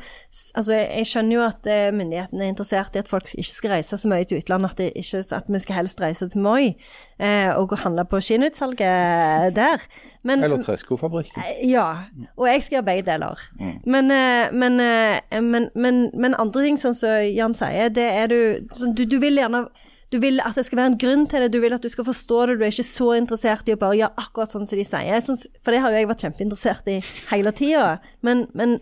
[0.55, 3.73] Altså, jeg jeg skjønner jo at eh, myndighetene er interessert i at folk ikke skal
[3.75, 6.75] reise så mye til utlandet, at, det ikke, at vi skal helst reise til Moi
[7.19, 9.85] eh, og gå handle på skinnutsalget der.
[10.23, 11.41] Men, Eller Treskofabrikken.
[11.65, 12.05] ja,
[12.37, 13.39] og jeg skal gjøre begge deler.
[13.85, 18.29] Men, eh, men, eh, men, men, men andre ting, sånn som Jan sier, det er
[18.29, 18.41] du
[18.77, 19.65] sånn, du, du vil gjerne
[20.11, 22.07] du vil at det skal være en grunn til det, du vil at du skal
[22.07, 22.57] forstå det.
[22.59, 25.21] Du er ikke så interessert i å bare gjøre akkurat sånn som de sier.
[25.63, 26.97] For det har jo jeg vært kjempeinteressert i
[27.29, 27.85] hele tida.
[28.27, 28.79] Men, men,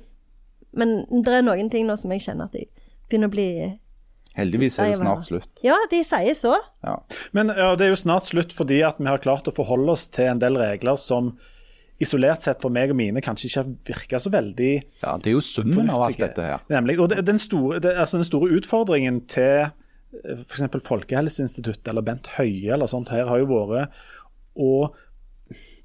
[0.74, 2.66] men det er noen ting nå som jeg kjenner at de
[3.10, 3.52] begynner å bli
[4.38, 5.50] Heldigvis er det snart slutt.
[5.66, 6.54] Ja, de sier så.
[6.86, 7.00] Ja.
[7.36, 10.06] Men ja, det er jo snart slutt fordi at vi har klart å forholde oss
[10.14, 11.34] til en del regler som
[12.00, 15.34] isolert sett for meg og mine kanskje ikke har virka så veldig ja, det er
[15.34, 16.64] jo summen av alt dette her.
[16.72, 16.96] Nemlig.
[17.02, 19.74] Og det, den, store, det, altså den store utfordringen til
[20.14, 20.66] f.eks.
[20.86, 24.02] Folkehelseinstituttet eller Bent Høie eller sånt her har jo vært
[24.60, 24.72] å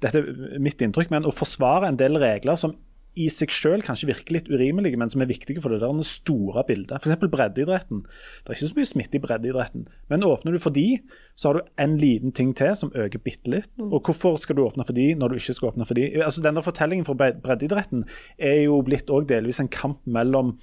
[0.01, 2.75] dette er mitt inntrykk, men å forsvare en del regler som
[3.15, 6.63] i seg selv kanskje virker litt urimelige, men som er viktige for det der store
[6.67, 6.97] bildet.
[6.99, 7.21] F.eks.
[7.31, 8.03] breddeidretten.
[8.05, 9.85] Det er ikke så mye smitte i breddeidretten.
[10.11, 10.99] Men åpner du for de,
[11.35, 13.71] så har du en liten ting til som øker bitte litt.
[13.85, 16.09] Og hvorfor skal du åpne for de når du ikke skal åpne for de?
[16.25, 18.03] Altså Denne fortellingen fra breddeidretten
[18.37, 20.55] er jo blitt òg delvis en kamp mellom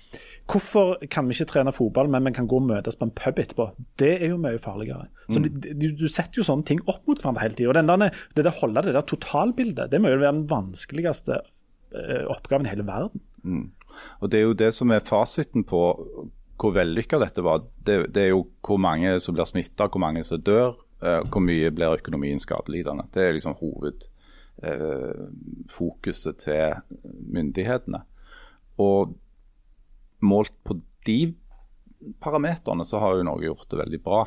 [0.51, 3.39] Hvorfor kan vi ikke trene fotball, men vi kan gå og møtes på en pub
[3.41, 3.71] etterpå?
[4.01, 5.07] Det er jo mye farligere.
[5.33, 8.03] Så du, du, du setter jo sånne ting opp mot hverandre hele tida.
[8.37, 11.41] Det der holde det der totalbildet, det må jo være den vanskeligste
[12.33, 13.21] oppgaven i hele verden.
[14.21, 15.83] Og Det er jo det som er fasiten på
[16.63, 17.65] hvor vellykka dette var.
[17.83, 21.43] Det, det er jo hvor mange som blir smitta, hvor mange som dør, eh, hvor
[21.43, 23.09] mye blir økonomien skadelidende.
[23.11, 23.57] Det er liksom
[24.63, 25.25] eh,
[25.73, 26.77] fokuset til
[27.35, 28.05] myndighetene.
[28.79, 29.17] Og
[30.23, 31.35] målt på de
[32.23, 34.23] parameterne så har jo Norge gjort det veldig bra.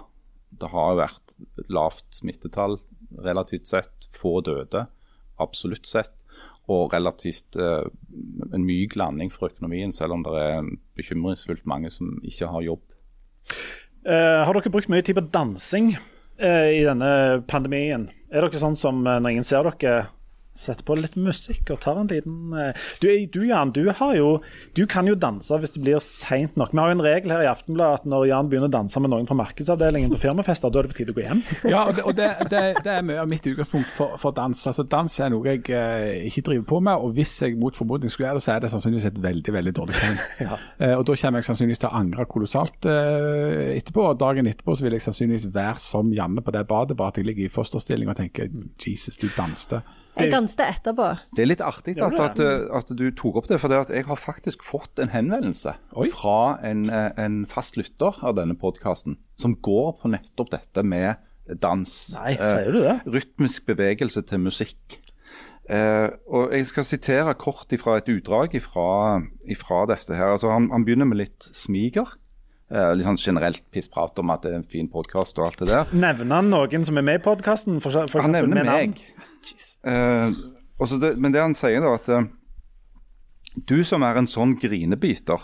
[0.51, 1.35] Det har jo vært
[1.71, 2.77] lavt smittetall
[3.23, 4.87] relativt sett, få døde
[5.41, 6.24] absolutt sett,
[6.71, 7.85] og relativt uh,
[8.53, 12.83] en myk landing for økonomien, selv om det er bekymringsfullt mange som ikke har jobb.
[14.05, 18.09] Uh, har dere brukt mye tid på dansing uh, i denne pandemien?
[18.31, 20.07] Er dere sånn som når ingen ser dere,
[20.55, 24.29] setter på litt musikk og tar en liten eh, Du, du Jan, du, har jo,
[24.77, 26.71] du kan jo danse hvis det blir seint nok.
[26.71, 29.11] Vi har jo en regel her i Aftenbladet at når Jan begynner å danse med
[29.11, 31.43] noen fra markedsavdelingen på firmafester, da er det på tide å gå hjem.
[31.75, 34.59] Ja, og det, og det, det, det er mye av mitt utgangspunkt for, for dans.
[34.69, 38.11] Altså, dans er noe jeg eh, ikke driver på med, og hvis jeg mot formodning
[38.11, 40.23] skulle gjøre det, så er det sannsynligvis et veldig veldig dårlig tegn.
[40.45, 40.57] Ja.
[40.77, 44.03] Eh, og da kommer jeg sannsynligvis til å angre kolossalt eh, etterpå.
[44.11, 47.19] Og dagen etterpå så vil jeg sannsynligvis være som Janne på det badet, bare at
[47.19, 48.51] jeg ligger i fosterstilling og tenker
[48.85, 49.81] Jesus, du danste.
[50.15, 51.07] Jeg danset etterpå.
[51.35, 52.41] Det er litt artig at, du at,
[52.79, 56.09] at du tok opp det, for det at jeg har faktisk fått en henvendelse Oi.
[56.13, 61.17] fra en, eh, en fast lytter av denne podkasten, som går på nettopp dette med
[61.61, 61.95] dans.
[62.15, 62.99] Nei, sier du det?
[63.01, 64.99] Eh, rytmisk bevegelse til musikk.
[65.69, 70.13] Eh, og Jeg skal sitere kort ifra et utdrag ifra, ifra dette.
[70.15, 70.35] her.
[70.35, 72.15] Altså han, han begynner med litt smiger.
[72.71, 75.69] Eh, litt sånn generelt pissprat om at det er en fin podkast og alt det
[75.69, 75.89] der.
[75.93, 77.77] Nevner han noen som er med i podkasten?
[77.81, 79.01] Han nevner meg.
[79.85, 80.31] Eh,
[80.99, 82.25] det, men det han sier da at eh,
[83.67, 85.43] Du som er en sånn grinebiter,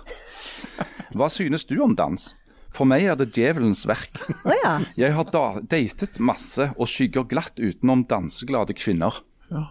[1.16, 2.32] hva synes du om dans?
[2.72, 4.16] For meg er det djevelens verk.
[4.48, 4.78] Oh, ja.
[5.00, 9.18] Jeg har da datet masse og skygger glatt utenom danseglade kvinner.
[9.52, 9.66] Ja.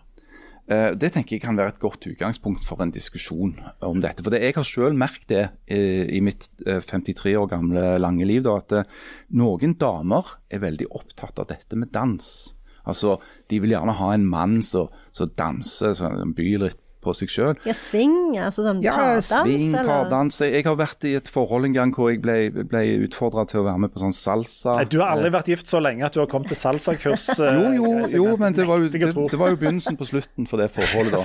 [0.70, 4.22] Eh, Det tenker jeg kan være et godt utgangspunkt for en diskusjon om dette.
[4.22, 8.28] For det, Jeg har selv merket det eh, i mitt eh, 53 år gamle lange
[8.28, 8.84] liv, da, at eh,
[9.32, 12.54] noen damer er veldig opptatt av dette med dans.
[12.90, 13.16] Altså,
[13.50, 14.90] De vil gjerne ha en mann som
[15.38, 17.54] danser, som byr litt på seg sjøl.
[17.64, 19.88] Ja, swing, altså sånn Ja, pardans, sving, eller?
[19.88, 20.40] pardans.
[20.44, 22.36] Jeg jeg har vært i et forhold en gang hvor jeg ble,
[22.68, 24.76] ble utfordra til å være med på sånn salsa.
[24.76, 27.28] Nei, Du har aldri vært gift så lenge at du har kommet til salsakurs.
[27.40, 30.50] eh, Jo, jo, jo, men det var jo, det, det var jo begynnelsen på slutten
[30.50, 31.24] for det forholdet,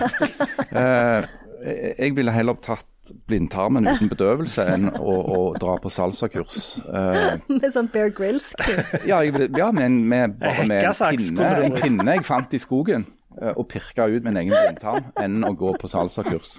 [0.71, 1.25] da.
[1.65, 2.85] Jeg ville heller tatt
[3.29, 6.79] blindtarmen uten bedøvelse enn å, å dra på salsakurs.
[6.85, 8.51] Uh, Med sånn Bear Grylls.
[9.11, 13.51] ja, ja, men med, bare med en pinne, en pinne jeg fant i skogen, Uh,
[13.59, 16.53] og pirka ut min egen blindtarm, enn å gå på salsakurs.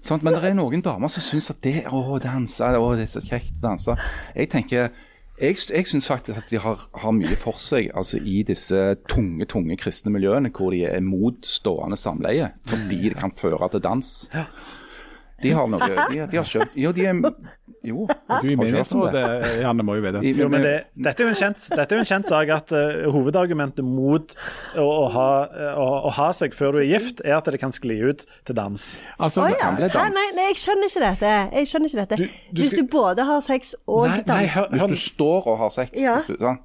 [0.00, 3.10] Sånn, Men det er noen damer som syns at det, å, danse, å, det er
[3.12, 3.96] så kjekt å danse.
[4.32, 4.88] Jeg tenker
[5.40, 8.80] jeg, jeg syns faktisk at de har, har mye for seg altså i disse
[9.10, 14.10] tunge tunge kristne miljøene, hvor de er motstående samleie fordi det kan føre til dans.
[15.42, 17.20] De har noe De, de har skjønt Jo, de er
[17.84, 18.06] Jo.
[18.42, 19.22] Du i menighetsrådet,
[19.62, 20.20] Janne, må jo vite.
[20.22, 22.50] I- Jo, men det, dette, er jo en kjent, dette er jo en kjent sak
[22.54, 24.34] at uh, hovedargumentet mot
[24.76, 25.28] å, å, ha,
[25.74, 28.54] å, å ha seg før du er gift, er at det kan skli ut til
[28.58, 28.84] dans.
[29.18, 29.58] Altså, oh, ja.
[29.60, 30.04] kan bli Hæ.
[30.14, 31.32] Nei, nei, jeg skjønner ikke dette.
[31.58, 32.16] Jeg skjønner ikke dette.
[32.16, 35.46] Du- du Hvis du både har sex og Nei, nei, hør, hør, Hvis du står
[35.52, 36.20] og har sex, Ja.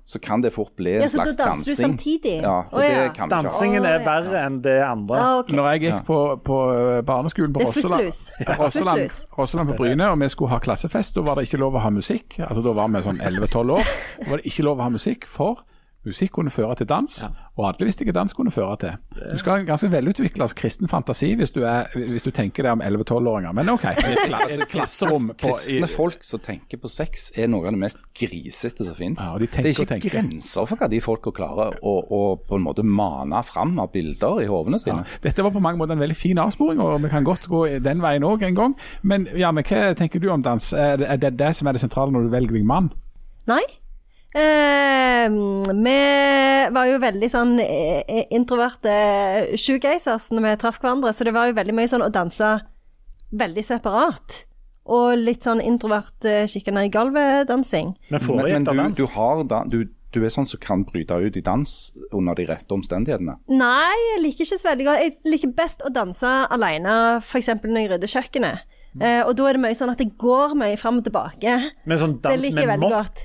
[0.05, 1.85] så kan det fort bli Ja, en så da slags danser du dansing.
[1.97, 2.35] samtidig?
[2.43, 3.03] Ja, og oh, ja.
[3.03, 3.43] det kan vi ikke.
[3.43, 5.17] Dansingen er verre enn det andre.
[5.17, 5.55] ah, okay.
[5.55, 6.57] Når jeg gikk på, på
[7.05, 8.11] barneskolen på Rosseland.
[8.59, 11.81] Rosseland, Rosseland på Bryne, og vi skulle ha klassefest, da var det ikke lov å
[11.83, 12.37] ha musikk.
[12.45, 13.93] Altså Da var vi sånn 11-12 år.
[14.19, 15.63] Da var det ikke lov å ha musikk, for
[16.05, 17.19] musikk kunne føre til dans,
[17.55, 18.97] og alle visste hva dans kunne føre til.
[19.31, 22.75] Du skal ha en ganske velutvikla kristen fantasi hvis du, er, hvis du tenker deg
[22.77, 23.53] om 11-12-åringer.
[23.55, 23.85] Men OK.
[24.73, 28.97] Klasserom på, Kristne folk som tenker på sex, er noe av det mest grisete som
[28.97, 29.21] fins.
[29.21, 32.65] Ja, de det er ikke grenser for hva de folka klarer å, å på en
[32.65, 35.05] måte mane fram av bilder i hovene sine.
[35.23, 38.03] Dette var på mange måter en veldig fin avsporing, og vi kan godt gå den
[38.03, 38.75] veien òg en gang.
[39.01, 40.73] Men Janne, hva tenker du om dans?
[40.73, 42.91] Er det, er det det som er det sentrale når du velger deg mann?
[43.49, 43.63] Nei.
[44.33, 45.97] Eh, vi
[46.73, 48.93] var jo veldig sånn eh, introverte
[49.59, 52.55] shoegazers når vi traff hverandre, så det var jo veldig mye sånn å danse
[53.33, 54.43] veldig separat.
[54.83, 57.93] Og litt sånn introvert uh, kikke ned i gulvet-dansing.
[58.09, 58.97] Men Men, foregikk men det du, dans?
[58.97, 59.77] du, har da, du,
[60.11, 61.71] du er sånn som kan bryte ut i dans
[62.11, 63.37] under de rette omstendighetene.
[63.47, 65.05] Nei, jeg liker ikke så veldig godt.
[65.05, 67.53] Jeg liker best å danse alene, f.eks.
[67.63, 68.67] når jeg rydder kjøkkenet.
[68.99, 71.55] Eh, og da er det mye sånn at det går mye fram og tilbake.
[71.89, 72.93] Men sånn Det dans liker med mopp?
[72.99, 73.23] godt.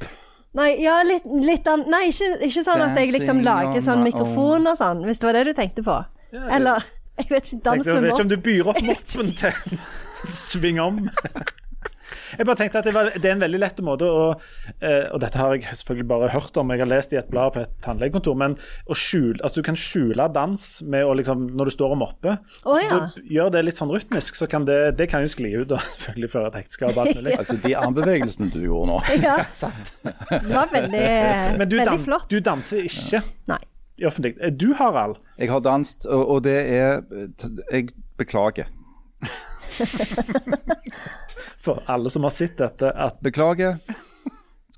[0.57, 1.84] Nei, ja, litt, litt an...
[1.92, 5.36] Nei, ikke, ikke sånn at jeg liksom lager sånn mikrofon og sånn, hvis det var
[5.36, 5.99] det du tenkte på.
[6.32, 6.84] Eller
[7.20, 9.78] jeg vet ikke, dans Jeg vet ikke om du byr opp moppen til
[10.32, 11.05] sving om.
[12.39, 14.25] Jeg bare tenkte at det, var, det er en veldig lett måte å
[14.81, 17.53] eh, Og dette har jeg selvfølgelig bare hørt om, jeg har lest i et blad
[17.55, 18.57] på et tannlegekontor, men
[18.89, 22.39] å skjule, altså du kan skjule dans med å liksom Når du står og mopper.
[22.65, 23.01] oh, ja.
[23.29, 26.31] Gjør det litt sånn rytmisk, så kan det, det kan jo skli ut og selvfølgelig
[26.35, 27.35] føre til ekteskap og alt mulig.
[27.39, 29.39] Altså De armbevegelsene du gjorde nå Ja,
[30.31, 31.07] det var veldig,
[31.59, 32.29] Men du, veldig dan flott.
[32.31, 33.23] du danser ikke.
[33.51, 33.61] Nei.
[33.99, 34.35] i offentlig.
[34.41, 37.03] Eh, Du, Harald, Jeg har danset, og, og det er
[37.73, 38.69] Jeg beklager.
[41.69, 43.79] For alle som har sett dette, at Beklager.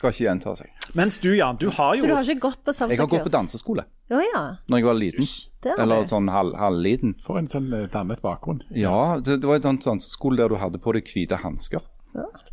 [0.01, 0.69] Skal ikke gjenta seg.
[0.97, 2.95] Mens du, Jan, du har Så du jo har ikke gått på salsakurs?
[2.97, 4.41] Jeg har gått på danseskole Oh, ja.
[4.67, 5.27] når jeg var liten.
[5.79, 7.13] Eller sånn halv- halvliten.
[7.23, 8.63] For en sånn eh, dannet bakgrunn.
[8.75, 11.85] Ja, det, det var en sånn danseskole der du hadde på deg hvite hansker.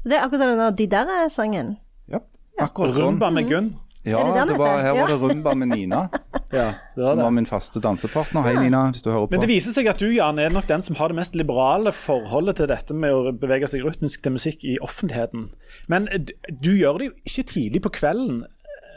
[0.05, 1.71] Det er akkurat sånn den der De der-sangen.
[2.13, 2.19] Ja,
[2.61, 3.15] akkurat sånn.
[3.15, 3.71] rumba med Gunn.
[4.07, 6.07] Ja, det det var, her var det rumba med Nina,
[6.53, 7.23] Ja, det var som det.
[7.25, 8.45] var min faste dansepartner.
[8.47, 10.85] Hei, Nina, hvis du hører Men det viser seg at du, Jan, er nok den
[10.85, 14.63] som har det mest liberale forholdet til dette med å bevege seg rytmisk til musikk
[14.63, 15.49] i offentligheten.
[15.91, 18.45] Men du, du gjør det jo ikke tidlig på kvelden.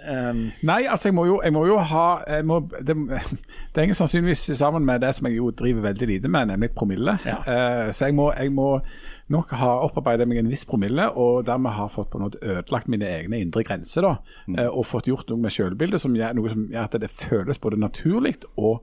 [0.01, 3.98] Um, Nei, altså jeg må jo, jeg må jo ha jeg må, det, det henger
[3.98, 7.18] sannsynligvis sammen med det som jeg jo driver veldig lite med, nemlig promille.
[7.26, 7.40] Ja.
[7.44, 8.70] Uh, så jeg må, jeg må
[9.30, 13.09] nok ha opparbeidet meg en viss promille, og dermed har fått på måte ødelagt mine
[13.09, 14.03] egne indre grenser.
[14.03, 14.14] da,
[14.57, 17.59] eh, Og fått gjort noe med selvbildet, som gjør, noe som gjør at det føles
[17.59, 18.82] både naturlig og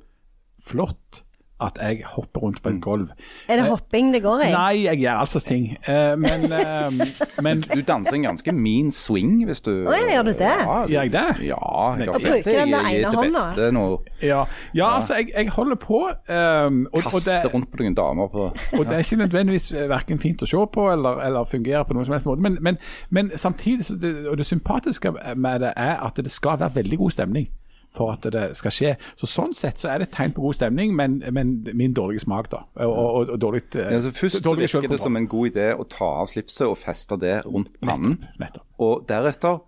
[0.64, 1.24] flott
[1.62, 3.08] at jeg hopper rundt på et gulv.
[3.50, 4.50] Er det hopping det går i?
[4.52, 5.78] Nei, jeg gjør altså ting.
[5.90, 7.08] Eh, men, eh,
[7.46, 10.52] men Du danser en ganske mean swing, hvis du Å, gjør du det?
[10.62, 11.26] Ja, Gjør jeg det?
[11.48, 11.62] Ja,
[11.98, 12.54] jeg har sett det.
[12.54, 13.88] Jeg gir til beste nå.
[14.22, 14.46] ja,
[14.78, 16.04] ja altså, jeg, jeg holder på.
[16.30, 20.22] Um, og, og Kaster rundt på noen damer på Og det er ikke nødvendigvis verken
[20.22, 22.46] fint å se på eller, eller fungerer på noen som helst måte.
[22.46, 22.78] Men, men,
[23.10, 23.90] men samtidig,
[24.30, 27.50] og det sympatiske med det er at det skal være veldig god stemning
[27.98, 28.94] for at det skal skje.
[29.20, 32.24] Så Sånn sett så er det et tegn på god stemning, men, men min dårlige
[32.24, 32.64] smak, da.
[32.86, 35.72] Og, og, og dårlig, eh, ja, altså Først så virker det som en god idé
[35.76, 38.20] å ta av slipset og feste det rundt pannen.
[38.42, 38.68] Nettopp.
[38.84, 39.60] Og deretter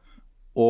[0.60, 0.70] å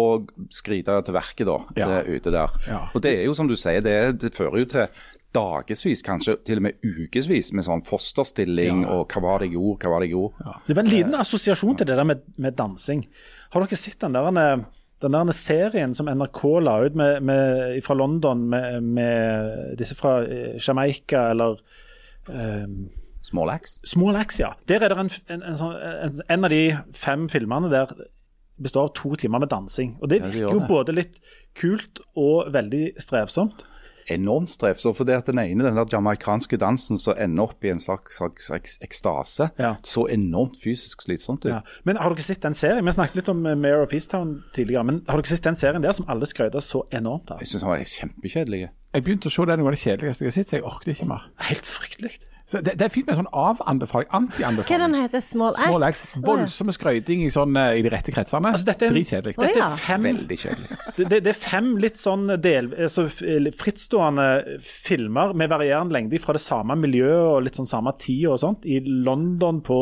[0.53, 1.55] skride til verket, da.
[1.79, 1.87] Ja.
[1.93, 2.57] Det ute der.
[2.67, 2.81] Ja.
[2.93, 6.59] Og det er jo som du sier, det, det fører jo til dagevis, kanskje til
[6.59, 8.97] og med ukevis, med sånn fosterstilling Ja.
[8.97, 10.53] og hva var det jeg gjorde, hva var det jeg gjorde.
[10.67, 13.05] det var en liten assosiasjon til det der med, med dansing.
[13.53, 14.63] Har dere sett den der, eh,
[15.01, 20.17] den der serien som NRK la ut med, med, fra London med, med disse fra
[20.25, 21.59] eh, Jamaica eller
[22.27, 22.89] um,
[23.53, 23.79] Axe?
[23.87, 24.53] Small Axe, ja.
[24.67, 26.63] Der er det en, en, en, sånn- en, en av de
[26.97, 27.93] fem filmene der
[28.59, 29.93] består av to timer med dansing.
[30.01, 31.19] Og det Ja, det virker jo både litt
[31.55, 33.63] kult og veldig strevsomt.
[34.11, 34.75] Enormt strev.
[34.81, 38.17] Så fordi at den ene, den der jamaicanske dansen som ender opp i en slags,
[38.17, 39.75] slags eks- ekstase, Ja.
[39.83, 41.51] så enormt fysisk slitsomt ut.
[41.51, 41.59] Ja.
[41.85, 42.85] Men har dere sett den serien?
[42.85, 44.83] Vi snakket litt om eh, Mayor of Easttown tidligere.
[44.85, 47.39] Men har dere sett den serien der som alle skrøter så enormt av?
[47.39, 48.69] Jeg syns den var kjempekjedelig.
[48.93, 50.63] Jeg begynte å se det er noe av det kjedeligste jeg har sett, så jeg
[50.65, 51.29] orket ikke mer.
[51.49, 52.17] Helt fryktelig.
[52.49, 54.81] Så det, det er fint med en sånn av-anbefaling, Hva anti-anbefaling.
[54.87, 55.21] den heter?
[55.21, 55.67] Small Axe?
[55.67, 56.21] Small Axe.
[56.25, 58.49] Voldsomme skrøyting i, sånn, eh, i de rette kretsene.
[58.55, 59.35] Altså, dette er Dritkjedelig.
[59.37, 59.67] Dette ja.
[59.67, 60.77] er fem, Veldig kjedelig.
[60.97, 64.25] det, det, det er fem litt sånn del, altså, frittstående
[64.65, 68.65] filmer med varierende lengde fra det samme miljøet og litt sånn samme tid og sånt,
[68.65, 69.79] i London på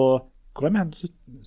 [0.58, 0.92] Hvor er vi hen?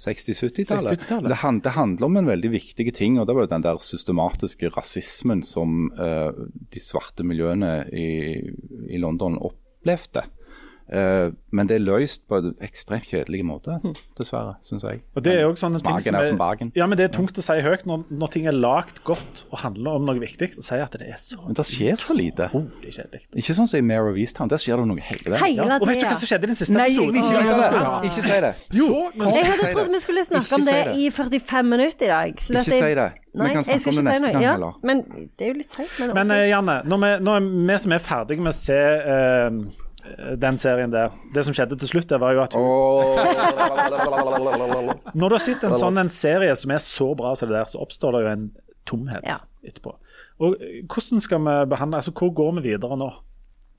[0.00, 1.04] 60-70-tallet.
[1.04, 1.28] 60-tallet.
[1.34, 3.80] Det, hand- det handler om en veldig viktig ting, og det var jo den der
[3.84, 6.30] systematiske rasismen som uh,
[6.70, 8.38] de svarte miljøene i,
[8.88, 10.24] i London opplevde.
[10.91, 13.76] Eh, men det er løst på en ekstremt kjedelig måte,
[14.18, 15.03] dessverre, syns jeg.
[15.14, 16.72] Og det er jo sånne ting Smaken er som bagen.
[16.74, 19.61] Ja, men det er tungt å si høyt når, når ting er lagd godt og
[19.62, 20.49] handler om noe viktig.
[20.57, 22.49] Så sier jeg at det er så Men det skjer så lite.
[23.38, 25.61] Ikke sånn som i Mare of Easttown, der skjer det noe hele tiden.
[25.61, 27.51] Ja, og vet du hva som skjedde i den siste Nei, ikke episoden?
[27.61, 27.70] det!
[27.86, 27.95] ha.
[28.11, 28.53] Ikke si det.
[28.80, 30.95] Jo, Kom, Jeg hadde si trodd vi skulle snakke Ikke om det det.
[30.99, 32.43] i 45 minutter i dag.
[32.43, 33.11] så Ikke si det.
[33.30, 34.80] Vi kan snakke om det neste si gang Ja, heller.
[34.82, 35.05] men
[35.38, 35.95] det er jo litt seigt.
[36.01, 38.80] Men, Men eh, Janne, når vi, nå er vi som er ferdige med å se
[39.14, 39.61] eh,
[40.40, 42.64] den serien der Det som skjedde til slutt, der var jo at hun
[45.14, 47.68] Når du har sett en sånn en serie som er så bra som det der,
[47.70, 48.46] så oppstår det jo en
[48.88, 49.38] tomhet Ja.
[49.66, 49.94] etterpå.
[50.40, 53.11] Og eh, hvordan skal vi behandle Altså, hvor går vi videre nå?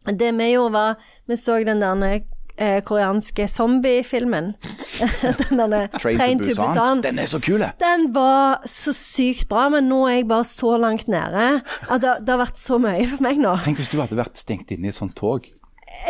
[0.05, 0.95] Det vi gjorde, var
[1.27, 2.21] Vi så den der
[2.57, 4.53] eh, koreanske zombiefilmen.
[5.49, 7.01] den derne Train to Busan.
[7.03, 7.63] Den er så kul!
[7.79, 12.17] Den var så sykt bra, men nå er jeg bare så langt nede at det,
[12.25, 13.55] det har vært så mye for meg nå.
[13.65, 15.47] Tenk hvis du hadde vært stengt inne i et sånt tog.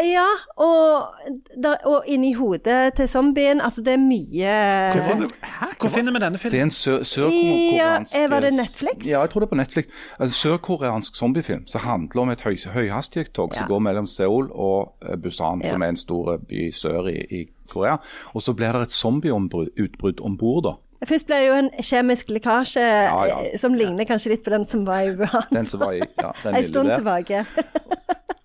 [0.01, 0.25] Ja,
[0.57, 1.07] og,
[1.63, 3.61] der, og inni hodet til zombien.
[3.61, 4.53] Altså, det er mye
[4.93, 5.27] Hvor finner,
[5.79, 9.05] hvor finner vi denne Det er en sø- sørkoreansk Ja, var det Netflix?
[9.05, 9.85] Ja, jeg tror det er på Netflix.
[10.19, 15.17] Altså, Sørkoreansk zombiefilm som handler om et høy, høyhastighetstog som går mellom Seoul og eh,
[15.17, 15.69] Busan, Ja.
[15.69, 17.97] som er en stor by sør i, i Korea.
[18.33, 20.77] Og så blir det et zombieutbrudd om bord, da.
[21.07, 23.37] Først ble det jo en kjemisk lekkasje Ja, ja.
[23.49, 25.47] eh, som ligner kanskje litt på den som var i Wuhan.
[25.51, 27.45] Den som var i ja, den En stund tilbake.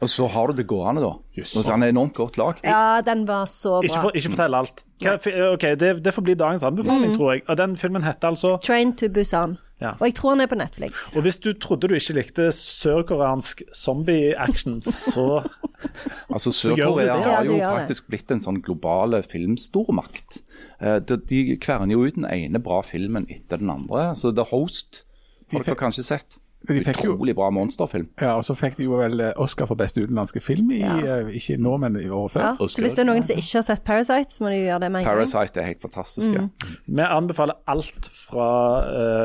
[0.05, 1.15] Og så har du det gående, da.
[1.17, 2.59] Og Den er enormt godt lagd.
[2.65, 4.03] Ja, den var så Ikke, bra.
[4.03, 4.83] for, ikke fortell alt.
[5.01, 5.15] Hva,
[5.55, 7.43] ok, det, det får bli dagens anbefaling, tror jeg.
[7.49, 9.57] Og Den filmen heter altså Train to Busan.
[9.81, 9.91] Ja.
[10.01, 10.93] Og jeg tror den er på Netflix.
[11.17, 15.43] Og hvis du trodde du ikke likte sørkoreansk zombie-action, så
[16.35, 20.41] Altså Sør-Korea har jo faktisk blitt en sånn global filmstormakt.
[20.81, 24.11] Eh, De, de kverner jo ut den ene bra filmen etter den andre.
[24.17, 25.05] Så The Host
[25.53, 26.39] har dere kanskje sett?
[26.69, 28.09] De fikk jo, Utrolig bra monsterfilm.
[28.21, 30.97] ja, og så fikk de jo vel eh, Oscar for beste utenlandske film, i, Ja.
[31.21, 32.41] eh, ikke nå, men i året før.
[32.41, 32.55] Ja.
[32.69, 34.91] Så hvis det er noen som ikke har sett Parasite, så må de gjøre det
[34.93, 35.15] med en gang.
[35.17, 36.33] Parasite er helt fantastisk.
[36.33, 36.47] ja.
[36.87, 38.49] Vi anbefaler alt fra,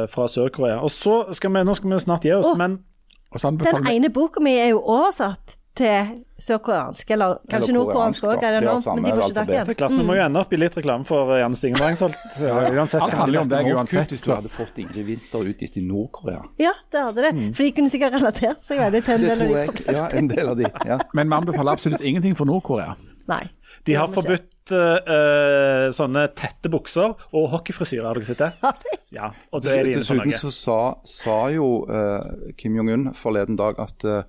[0.04, 0.80] uh, fra Sør-Korea.
[0.82, 2.80] Og så skal vi, nå skal vi snart gi oss, oh, men
[3.32, 8.64] Den ene boka mi er jo oversatt til sørkoreansk, eller kanskje nordkoreansk òg, er det
[8.66, 8.74] ja.
[8.74, 8.96] nå?
[8.98, 9.76] Men de får ikke tak i den.
[9.80, 12.18] klart vi må jo ende opp i litt reklame for Janne Stingen Drangsholt.
[12.42, 13.06] eh, Uansett.
[13.06, 14.12] Alt handler om deg uansett.
[14.12, 16.44] hvis du hadde fått Ingrid Winther utgitt i Nord-Korea.
[16.60, 17.34] Ja, det hadde det.
[17.56, 19.88] For de kunne sikkert relatert seg veldig til en del av de.
[19.96, 20.68] Ja, en del av de.
[20.92, 21.00] Ja.
[21.14, 22.98] Men vi anbefaler absolutt ingenting for Nord-Korea.
[23.32, 23.46] Nei.
[23.88, 28.52] De har det må uh, eh, sånne tette bukser og hockeyfrisyrer, har dere sett det?
[29.12, 33.82] Ja, og da er de Dessuten så sa, sa jo uh, Kim Jong-un forleden dag
[33.84, 34.22] at uh,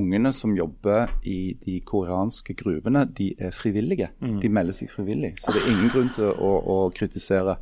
[0.00, 4.08] ungene som jobber i de koreanske gruvene, de er frivillige.
[4.24, 4.38] Mm.
[4.40, 5.34] De melder seg frivillig.
[5.42, 7.58] Så det er ingen grunn til å, å kritisere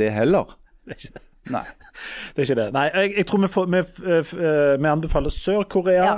[0.00, 0.56] det heller.
[0.82, 1.26] Det er ikke det.
[1.54, 1.66] Nei.
[2.36, 2.72] Det er ikke det.
[2.74, 3.78] Nei, jeg, jeg tror vi, får, vi,
[4.12, 6.16] eh, eh, vi anbefaler Sør-Korea Ja.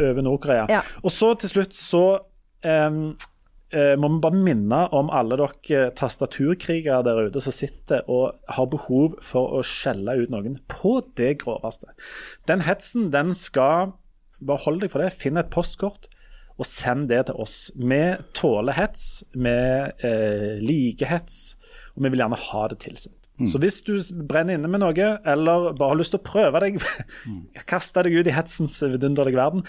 [0.00, 0.64] over Nord-Korea.
[0.68, 0.80] Ja.
[1.02, 2.02] Og så til slutt så
[2.64, 3.14] em,
[3.74, 8.68] eh, må vi bare minne om alle dere tastaturkrigere der ute som sitter og har
[8.72, 11.92] behov for å skjelle ut noen på det groveste.
[12.50, 13.96] Den hetsen, den skal
[14.38, 15.16] Bare hold deg for det.
[15.18, 16.04] Finn et postkort.
[16.62, 17.72] Og send det til oss.
[17.74, 17.98] Vi
[18.38, 21.56] tåler hets, vi eh, liker hets,
[21.96, 23.18] og vi vil gjerne ha det tilsendt.
[23.46, 23.92] Så hvis du
[24.26, 26.80] brenner inne med noe, eller bare har lyst til å prøve deg,
[27.70, 29.62] kaste deg ut i hetsens vidunderlige verden,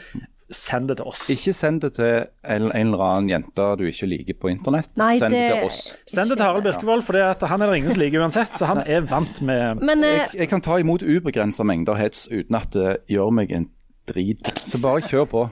[0.51, 1.23] send det til oss.
[1.29, 2.05] Ikke send det til
[2.43, 4.89] en, en eller annen jente du ikke liker på internett.
[4.99, 5.79] Nei, send det det- til oss.
[6.09, 8.57] Send det til Harald Birkevold, for han er det ingen som liker uansett.
[8.57, 12.27] Så han er vant med Men eh, Jeg, jeg kan ta imot ubegrensa mengder hets
[12.31, 13.69] uten at det gjør meg en
[14.09, 14.49] drit.
[14.65, 15.45] Så bare kjør på.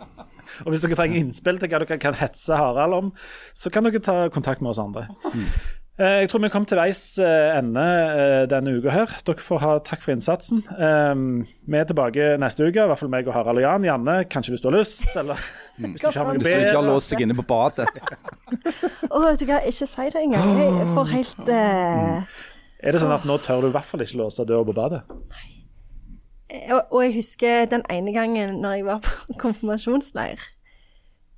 [0.65, 3.09] Og hvis dere trenger innspill til hva dere kan hetse Harald om,
[3.53, 5.07] så kan dere ta kontakt med oss andre.
[5.27, 5.57] Eh,
[5.97, 9.13] Jeg tror vi kom til veis eh, ende eh, denne uka her.
[9.25, 10.59] Dere får ha takk for innsatsen.
[10.69, 11.13] Eh,
[11.65, 13.87] Vi er tilbake neste uke, i hvert fall meg og Harald og Jan.
[13.87, 15.41] Janne, kanskje hvis du har lyst, eller
[15.81, 17.89] hvis du ikke har noe Hvis du ikke har låst seg inne på badet.
[19.13, 20.53] Å, vet du hva, ikke si det engang.
[20.61, 22.37] Jeg får helt uh...
[22.77, 25.01] Er det sånn at nå tør du i hvert fall ikke låse døra på badet?
[26.71, 30.45] og, og jeg husker den ene gangen når jeg var på konfirmasjonsleir.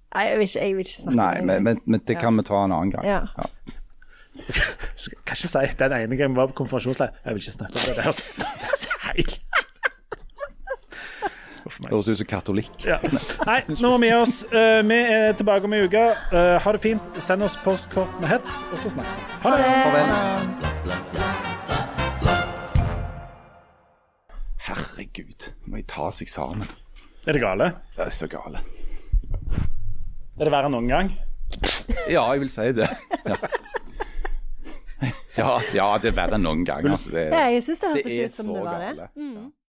[0.10, 2.36] Nei, jeg vil ikke, jeg vil ikke snakke Nei, om men, men, men det kan
[2.36, 3.08] vi ta en annen gang.
[3.08, 3.22] Ja.
[3.40, 3.79] Jeg
[5.26, 7.12] kan ikke si den ene gangen vi var på konfirmasjonsleir.
[7.26, 7.96] Jeg vil ikke snakke om det.
[7.96, 9.36] Det høres det høres helt
[11.80, 11.90] Det.
[11.90, 12.72] Høres ut som katolikk.
[12.84, 12.98] Ja.
[13.48, 14.36] Nei, nå må vi gi oss.
[14.52, 16.02] Eh, vi er tilbake om ei uke.
[16.36, 17.06] Eh, ha det fint.
[17.24, 19.24] Send oss postkort med hets, og så snakkes vi.
[19.46, 19.64] Ha det.
[19.86, 21.20] Farvel.
[24.68, 26.68] Herregud, må de ta seg sammen.
[27.28, 27.72] Er det gale?
[27.96, 28.60] Det er så gale.
[30.40, 31.10] Er det verre enn noen gang?
[32.12, 32.90] Ja, jeg vil si det.
[33.26, 33.36] Ja,
[35.40, 36.86] ja, ja det er verre enn noen gang.
[36.90, 37.14] Altså.
[37.16, 38.92] Det, Ja, jeg syns det det hørtes ut som det var det.
[38.94, 39.10] gale.
[39.16, 39.50] Ja.